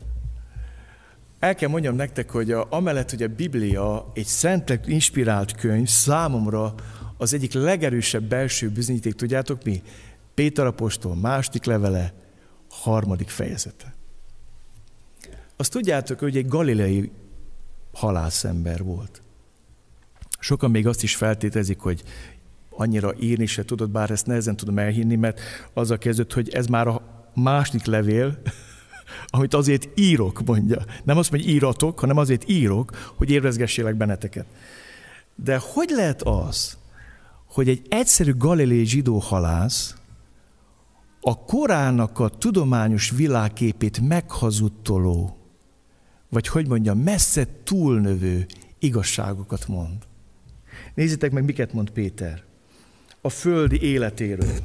[1.40, 6.76] El kell mondjam nektek, hogy a, amellett, hogy a Biblia egy szentek inspirált könyv, számomra
[7.18, 9.82] az egyik legerősebb belső bizonyíték, tudjátok mi?
[10.36, 12.14] Péter apostol második levele,
[12.70, 13.96] harmadik fejezete.
[15.56, 17.12] Azt tudjátok, hogy egy galileai
[17.94, 19.22] halászember volt.
[20.40, 22.04] Sokan még azt is feltétezik, hogy
[22.70, 25.40] annyira írni se tudod, bár ezt nehezen tudom elhinni, mert
[25.74, 27.02] azzal kezdődött, hogy ez már a
[27.34, 28.42] második levél,
[29.28, 30.86] amit azért írok, mondja.
[31.04, 34.46] Nem azt mondja, íratok, hanem azért írok, hogy érvezgesselek benneteket.
[35.36, 36.78] De hogy lehet az,
[37.46, 39.96] hogy egy egyszerű galilei zsidó halász
[41.28, 45.38] a korának a tudományos világképét meghazudtoló,
[46.30, 48.46] vagy hogy mondjam, messze túlnövő
[48.80, 49.98] igazságokat mond.
[50.94, 52.44] Nézzétek meg, miket mond Péter.
[53.22, 54.56] A földi életéről.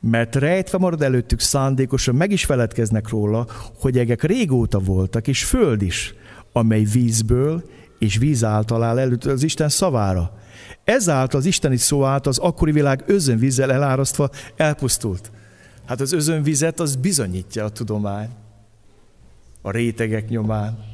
[0.00, 3.46] Mert rejtve marad előttük szándékosan, meg is feledkeznek róla,
[3.80, 6.14] hogy egek régóta voltak, és föld is,
[6.52, 10.38] amely vízből és víz által áll előtt az Isten szavára.
[10.84, 15.30] Ezáltal az isteni szó által az akkori világ özönvízzel elárasztva elpusztult.
[15.86, 18.28] Hát az özönvizet az bizonyítja a tudomány.
[19.62, 20.84] A rétegek nyomán.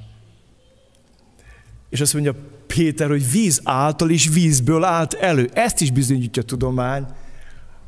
[1.91, 2.35] És azt mondja
[2.67, 5.51] Péter, hogy víz által is vízből állt elő.
[5.53, 7.07] Ezt is bizonyítja a tudomány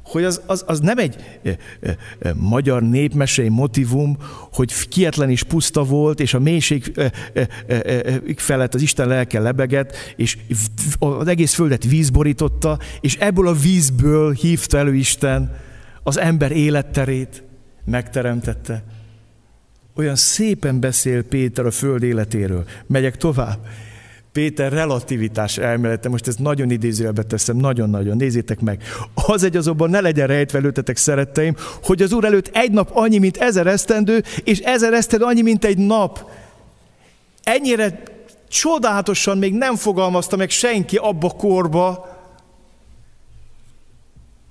[0.05, 1.49] hogy az, az, az nem egy e,
[1.81, 4.17] e, e, magyar népmesei motivum,
[4.53, 9.41] hogy kietlen és puszta volt, és a mélység e, e, e, felett az Isten lelke
[9.41, 10.39] lebegett, és
[10.99, 15.57] az egész földet víz borította, és ebből a vízből hívta elő Isten
[16.05, 17.43] az ember életterét,
[17.85, 18.83] megteremtette.
[19.97, 22.65] Olyan szépen beszél Péter a föld életéről.
[22.87, 23.59] Megyek tovább.
[24.33, 28.83] Péter relativitás elmélete, most ezt nagyon idézőjelbe teszem, nagyon-nagyon, nézzétek meg.
[29.15, 33.19] Az egy azonban ne legyen rejtve előtetek, szeretteim, hogy az Úr előtt egy nap annyi,
[33.19, 36.31] mint ezer esztendő, és ezer esztendő annyi, mint egy nap.
[37.43, 38.03] Ennyire
[38.49, 42.14] csodálatosan még nem fogalmazta meg senki abba korba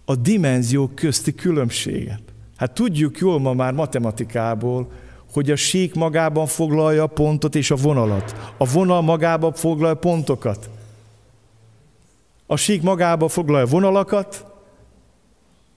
[0.05, 2.21] a dimenziók közti különbséget.
[2.55, 4.91] Hát tudjuk jól ma már matematikából,
[5.33, 8.53] hogy a sík magában foglalja a pontot és a vonalat.
[8.57, 10.69] A vonal magában foglalja pontokat.
[12.45, 14.45] A sík magába foglalja vonalakat,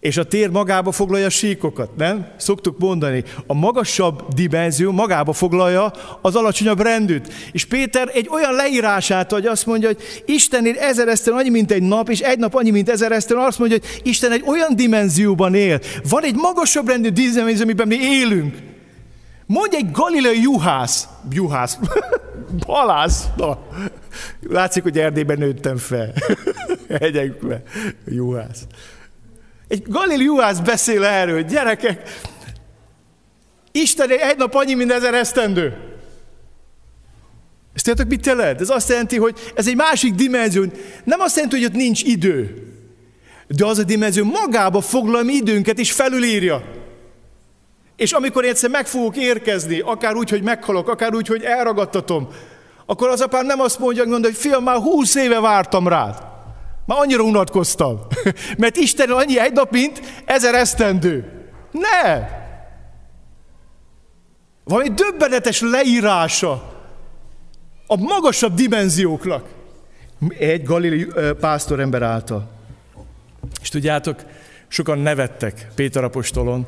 [0.01, 2.27] és a tér magába foglalja a síkokat, nem?
[2.37, 5.93] Szoktuk mondani, a magasabb dimenzió magába foglalja
[6.23, 7.33] az alacsonyabb rendűt.
[7.53, 11.83] És Péter egy olyan leírását hogy azt mondja, hogy Isten ezer eszten annyi, mint egy
[11.83, 15.55] nap, és egy nap annyi, mint ezer eszten, azt mondja, hogy Isten egy olyan dimenzióban
[15.55, 15.81] él.
[16.09, 18.57] Van egy magasabb rendű dimenzió, amiben mi élünk.
[19.47, 21.79] Mondj egy galileai juhász, juhász,
[22.67, 23.59] halász, na,
[24.49, 26.13] látszik, hogy Erdélyben nőttem fel,
[27.01, 27.63] hegyekbe,
[28.07, 28.67] juhász.
[29.69, 32.21] Egy galilei juhász beszél erről, gyerekek,
[33.73, 35.77] Isten egy nap annyi, mint ezer esztendő.
[37.75, 38.61] Ezt tudjátok, mit jelent?
[38.61, 40.65] Ez azt jelenti, hogy ez egy másik dimenzió.
[41.05, 42.67] Nem azt jelenti, hogy ott nincs idő.
[43.49, 46.63] De az a dimenzió magába foglal mi időnket és felülírja.
[47.97, 52.29] És amikor én egyszer meg fogok érkezni, akár úgy, hogy meghalok, akár úgy, hogy elragadtatom,
[52.87, 56.36] akkor az apám nem azt mondja hogy fiam, már húsz éve vártam rád.
[56.87, 58.01] Már annyira unatkoztam.
[58.59, 61.45] Mert Isten annyi egy nap, mint ezer esztendő.
[61.71, 62.29] Ne!
[64.65, 66.75] Valami döbbenetes leírása
[67.87, 69.49] a magasabb dimenzióknak.
[70.39, 71.07] Egy galilei
[71.41, 72.51] pásztorember által.
[73.61, 74.21] És tudjátok,
[74.69, 76.67] sokan nevettek Péter apostolon,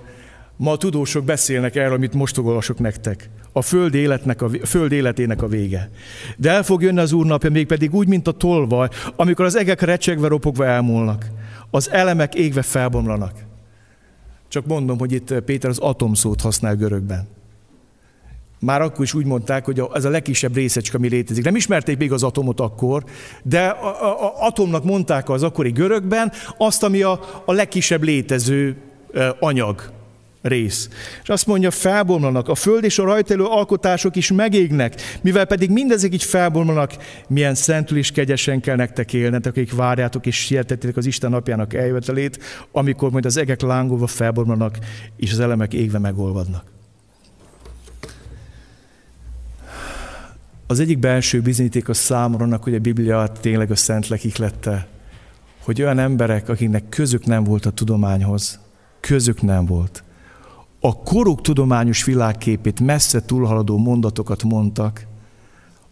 [0.58, 3.30] Ma a tudósok beszélnek erről, amit most olvasok nektek.
[3.52, 5.90] A föld, életnek a, föld életének a vége.
[6.36, 9.80] De el fog jönni az Úr napja, mégpedig úgy, mint a tolvaj, amikor az egek
[9.80, 11.26] recsegve, ropogva elmúlnak.
[11.70, 13.32] Az elemek égve felbomlanak.
[14.48, 17.28] Csak mondom, hogy itt Péter az atomszót használ görögben.
[18.60, 21.44] Már akkor is úgy mondták, hogy ez a legkisebb részecske, ami létezik.
[21.44, 23.04] Nem ismerték még az atomot akkor,
[23.42, 28.76] de a, a, a atomnak mondták az akkori görögben azt, ami a, a legkisebb létező
[29.40, 29.96] anyag
[30.48, 30.88] rész.
[31.22, 36.12] És azt mondja, felbomlanak, a föld és a rajtelő alkotások is megégnek, mivel pedig mindezek
[36.12, 36.96] így felbomlanak,
[37.28, 42.38] milyen szentül és kegyesen kell nektek élnetek, akik várjátok és sietetek az Isten napjának eljövetelét,
[42.72, 44.78] amikor majd az egek lángolva felbomlanak,
[45.16, 46.64] és az elemek égve megolvadnak.
[50.70, 54.86] Az egyik belső bizonyíték a számomra hogy a Biblia tényleg a szent lekik lette,
[55.64, 58.60] hogy olyan emberek, akiknek közük nem volt a tudományhoz,
[59.00, 60.04] közük nem volt,
[60.80, 65.06] a koruk tudományos világképét messze túlhaladó mondatokat mondtak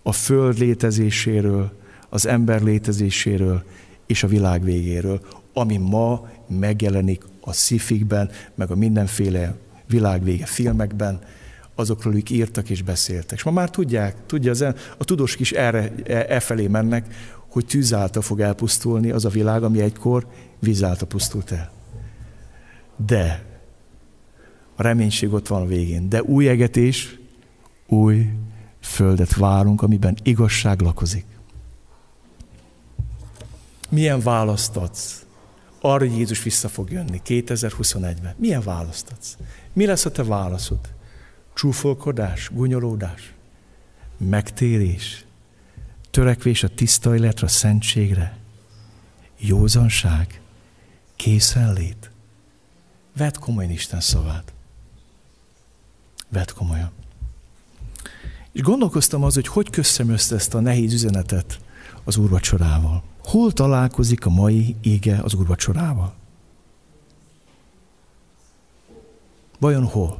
[0.02, 1.72] a föld létezéséről,
[2.08, 3.62] az ember létezéséről
[4.06, 5.20] és a világ végéről,
[5.52, 9.56] ami ma megjelenik a szifikben, meg a mindenféle
[9.86, 11.20] világvége filmekben,
[11.74, 13.38] azokról ők írtak és beszéltek.
[13.38, 14.60] És ma már tudják, tudja, az,
[14.98, 17.14] a tudósok is erre, e, e felé mennek,
[17.48, 20.26] hogy tűz által fog elpusztulni az a világ, ami egykor
[20.58, 21.70] víz által pusztult el.
[23.06, 23.55] De
[24.76, 26.08] a reménység ott van a végén.
[26.08, 27.18] De új egetés,
[27.86, 28.30] új
[28.80, 31.24] földet várunk, amiben igazság lakozik.
[33.88, 35.24] Milyen választatsz
[35.80, 38.34] arra, hogy Jézus vissza fog jönni 2021-ben?
[38.36, 39.36] Milyen választatsz?
[39.72, 40.78] Mi lesz a te válaszod?
[41.54, 43.32] Csúfolkodás, gunyolódás,
[44.16, 45.24] megtérés,
[46.10, 48.36] törekvés a tiszta életre, a szentségre,
[49.38, 50.40] józanság,
[51.16, 52.10] készenlét.
[53.16, 54.54] Vedd komolyan Isten szavát.
[56.36, 56.90] Vedd komolyan.
[58.52, 61.60] És gondolkoztam az, hogy hogy köszönöm össze ezt a nehéz üzenetet
[62.04, 63.02] az úrvacsorával.
[63.24, 66.14] Hol találkozik a mai ége az úrvacsorával?
[69.58, 70.18] Vajon hol?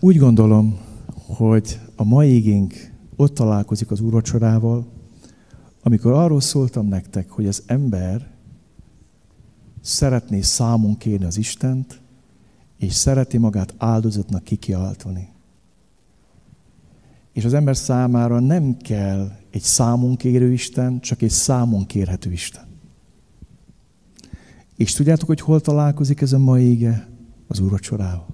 [0.00, 0.78] Úgy gondolom,
[1.26, 2.74] hogy a mai igénk
[3.16, 4.95] ott találkozik az úrvacsorával,
[5.86, 8.30] amikor arról szóltam nektek, hogy az ember
[9.80, 12.00] szeretné számon kérni az Istent,
[12.78, 15.28] és szereti magát áldozatnak kikiáltani.
[17.32, 22.64] És az ember számára nem kell egy számon kérő Isten, csak egy számon kérhető Isten.
[24.76, 27.08] És tudjátok, hogy hol találkozik ez a mai ége?
[27.48, 28.26] Az úrvacsorával.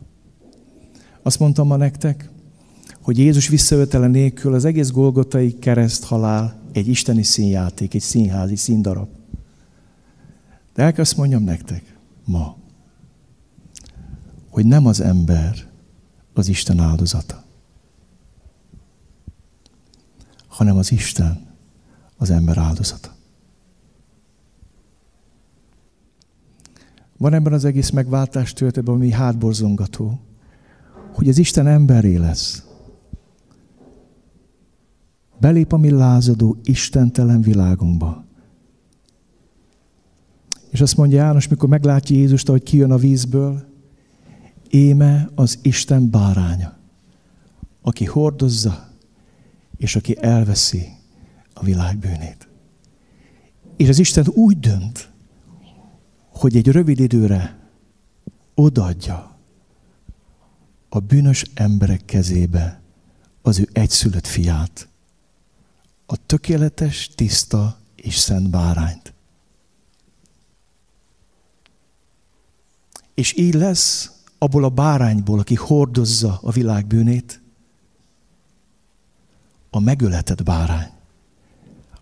[1.23, 2.31] Azt mondtam ma nektek,
[3.01, 9.09] hogy Jézus visszavetele nélkül az egész Golgotai kereszt halál egy isteni színjáték, egy színházi színdarab.
[10.75, 12.57] De el kell azt mondjam nektek ma,
[14.49, 15.71] hogy nem az ember
[16.35, 17.45] az Isten áldozata,
[20.47, 21.47] hanem az Isten
[22.17, 23.15] az ember áldozata.
[27.17, 30.21] Van ebben az egész megváltás történetben, ami hátborzongató,
[31.13, 32.65] hogy az Isten emberé lesz.
[35.43, 38.25] Belép a mi lázadó, istentelen világunkba.
[40.71, 43.65] És azt mondja János, mikor meglátja Jézust, hogy kijön a vízből,
[44.69, 46.77] éme az Isten báránya,
[47.81, 48.89] aki hordozza,
[49.77, 50.89] és aki elveszi
[51.55, 52.49] a világ bűnét.
[53.77, 55.11] És az Isten úgy dönt,
[56.29, 57.59] hogy egy rövid időre
[58.55, 59.39] odaadja
[60.89, 62.83] a bűnös emberek kezébe
[63.43, 64.91] az ő egyszülött fiát,
[66.13, 69.15] a tökéletes, tiszta és szent bárányt.
[73.15, 77.41] És így lesz abból a bárányból, aki hordozza a világ bűnét,
[79.71, 80.91] a megöletett bárány,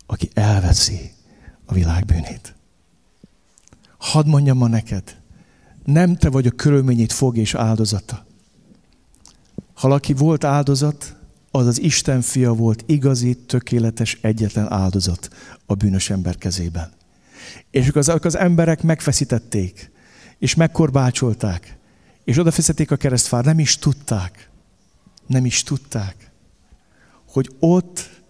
[0.06, 1.12] aki elveszi
[1.64, 2.54] a világ bűnét.
[3.98, 5.20] Hadd mondjam ma neked,
[5.84, 8.26] nem te vagy a körülményét fog és áldozata.
[9.74, 11.19] Ha valaki volt áldozat,
[11.50, 15.28] az az Isten fia volt igazi, tökéletes, egyetlen áldozat
[15.66, 16.92] a bűnös ember kezében.
[17.70, 19.90] És az, az emberek megfeszítették,
[20.38, 21.76] és megkorbácsolták,
[22.24, 24.50] és odafeszették a keresztfár, nem is tudták,
[25.26, 26.30] nem is tudták,
[27.26, 28.22] hogy ott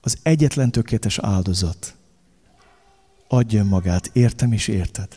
[0.00, 1.94] az egyetlen tökéletes áldozat
[3.28, 5.08] adja magát, értem és érted.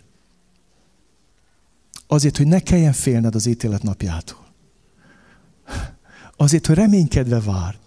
[2.08, 4.41] Azért, hogy ne kelljen félned az ítélet napjától.
[6.42, 7.80] Azért, hogy reménykedve várd,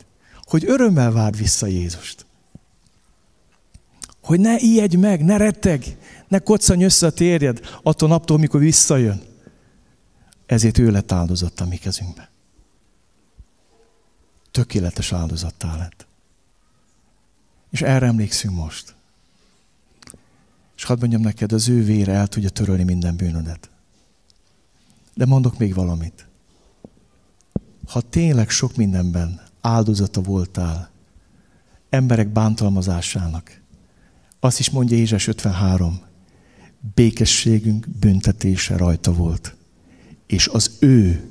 [0.43, 2.27] hogy örömmel várd vissza Jézust.
[4.23, 5.97] Hogy ne ijedj meg, ne retteg,
[6.29, 9.23] ne koccanj össze a térjed attól naptól, mikor visszajön.
[10.47, 12.31] Ezért ő lett áldozott a mi kezünkbe.
[14.51, 16.07] Tökéletes áldozattá lett.
[17.71, 18.95] És erre emlékszünk most.
[20.77, 23.71] És hadd mondjam neked, az ő vére el tudja törölni minden bűnödet.
[25.15, 26.27] De mondok még valamit.
[27.87, 30.91] Ha tényleg sok mindenben áldozata voltál
[31.91, 33.61] emberek bántalmazásának,
[34.41, 36.01] azt is mondja Ézses 53,
[36.95, 39.57] békességünk büntetése rajta volt,
[40.27, 41.31] és az ő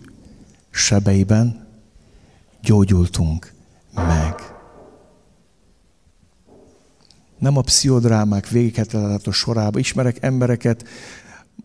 [0.69, 1.67] sebeiben
[2.61, 3.53] gyógyultunk
[3.93, 4.35] meg.
[7.37, 8.47] Nem a pszichodrámák
[9.27, 9.79] a sorába.
[9.79, 10.87] Ismerek embereket,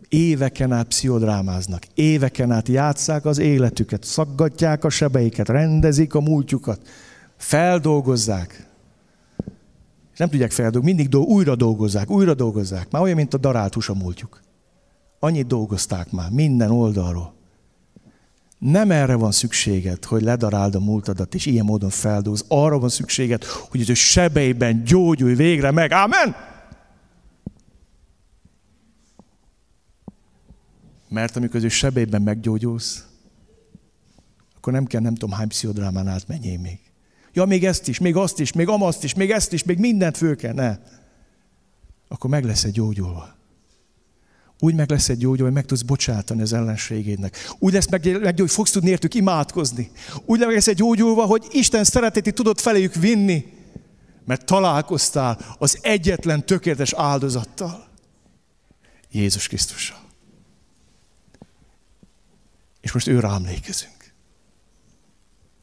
[0.09, 6.81] éveken át pszichodrámáznak, éveken át játszák az életüket, szaggatják a sebeiket, rendezik a múltjukat,
[7.37, 8.67] feldolgozzák.
[10.13, 12.91] És nem tudják feldolgozni, mindig do- újra dolgozzák, újra dolgozzák.
[12.91, 14.41] Már olyan, mint a darált hús a múltjuk.
[15.19, 17.37] Annyit dolgozták már, minden oldalról.
[18.59, 22.45] Nem erre van szükséged, hogy ledaráld a múltadat, és ilyen módon feldolgoz.
[22.49, 25.93] Arra van szükséged, hogy az ő sebeiben gyógyulj végre meg.
[25.93, 26.48] Amen!
[31.09, 33.07] Mert amikor az ő sebeiben meggyógyulsz,
[34.57, 36.79] akkor nem kell nem tudom hány pszichodrámán átmenjél még.
[37.33, 40.17] Ja, még ezt is, még azt is, még amaszt is, még ezt is, még mindent
[40.17, 40.53] föl kell.
[40.53, 40.79] Ne.
[42.09, 43.37] Akkor meg lesz egy gyógyulva.
[44.61, 47.37] Úgy meg lesz egy gyógyulva, hogy meg tudsz bocsátani az ellenségédnek.
[47.59, 49.91] Úgy lesz meg, meg hogy fogsz tudni értük imádkozni.
[50.25, 53.45] Úgy lesz egy gyógyulva, hogy Isten szeretetét tudod feléjük vinni.
[54.25, 57.87] Mert találkoztál az egyetlen tökéletes áldozattal.
[59.11, 60.08] Jézus Krisztussal.
[62.89, 64.13] És most őre emlékezünk.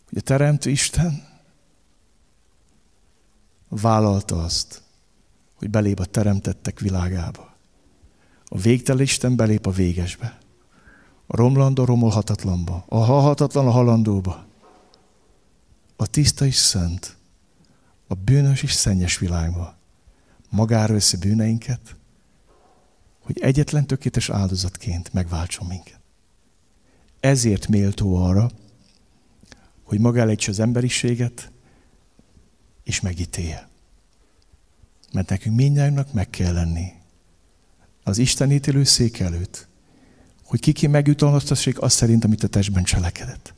[0.10, 1.28] Hogy a Teremtő Isten
[3.70, 4.82] vállalta azt,
[5.56, 7.56] hogy belép a teremtettek világába.
[8.46, 10.38] A végtelen Isten belép a végesbe.
[11.28, 12.84] A romlandó romolhatatlanba.
[12.88, 14.46] A halhatatlan a halandóba.
[15.96, 17.18] A tiszta és szent.
[18.08, 19.78] A bűnös és szennyes világba.
[20.50, 21.96] Magára össze bűneinket,
[23.20, 26.04] hogy egyetlen tökéletes áldozatként megváltson minket.
[27.26, 28.50] Ezért méltó arra,
[29.84, 31.52] hogy maga az emberiséget,
[32.84, 33.70] és megítélje.
[35.14, 36.92] Mert nekünk mindjárt meg kell lenni
[38.04, 39.68] az Isten ítélő szék előtt,
[40.44, 43.54] hogy kiki megjutalmaztassék azt szerint, amit a testben cselekedett.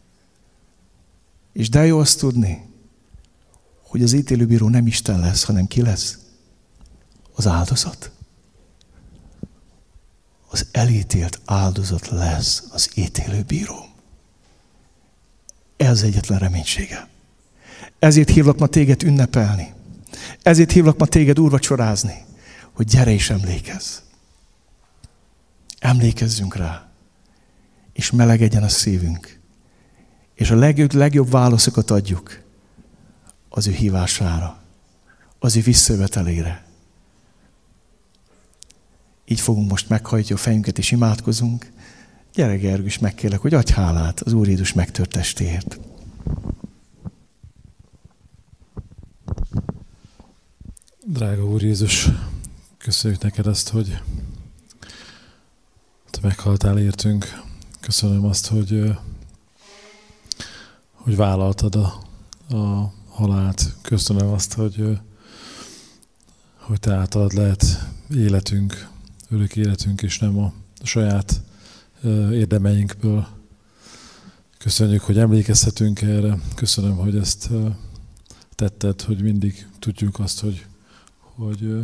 [1.54, 2.66] És de jó azt tudni,
[3.82, 6.18] hogy az ítélőbíró nem Isten lesz, hanem ki lesz?
[7.34, 8.12] Az áldozat.
[10.58, 13.86] Az elítélt áldozat lesz az ítélőbíró.
[15.76, 17.08] Ez egyetlen reménysége.
[18.00, 19.74] Ezért hívlak ma téged ünnepelni.
[20.42, 22.26] Ezért hívlak ma téged úrvacsorázni,
[22.74, 23.98] hogy gyere és emlékezz.
[25.80, 26.90] Emlékezzünk rá,
[27.94, 29.40] és melegedjen a szívünk.
[30.36, 32.44] És a legjobb, legjobb válaszokat adjuk
[33.50, 34.62] az ő hívására,
[35.40, 36.67] az ő visszajövetelére.
[39.30, 41.72] Így fogunk most meghajtni a fejünket, és imádkozunk.
[42.34, 45.80] Gyere, Gergős, megkérlek, hogy adj hálát az Úr Jézus megtört testéért.
[51.06, 52.10] Drága Úr Jézus,
[52.78, 54.02] köszönjük neked azt, hogy
[56.10, 57.42] te meghaltál értünk.
[57.80, 58.98] Köszönöm azt, hogy,
[60.92, 62.00] hogy vállaltad a,
[62.56, 63.76] a halált.
[63.82, 65.00] Köszönöm azt, hogy,
[66.56, 68.96] hogy te általad lehet életünk,
[69.30, 70.54] örök életünk, és nem a
[70.84, 71.42] saját
[72.32, 73.28] érdemeinkből.
[74.58, 76.38] Köszönjük, hogy emlékezhetünk erre.
[76.56, 77.50] Köszönöm, hogy ezt
[78.56, 80.66] tetted, hogy mindig tudjuk azt, hogy
[81.18, 81.84] hogy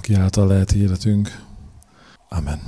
[0.00, 1.44] ki által lehet életünk.
[2.28, 2.60] Amen.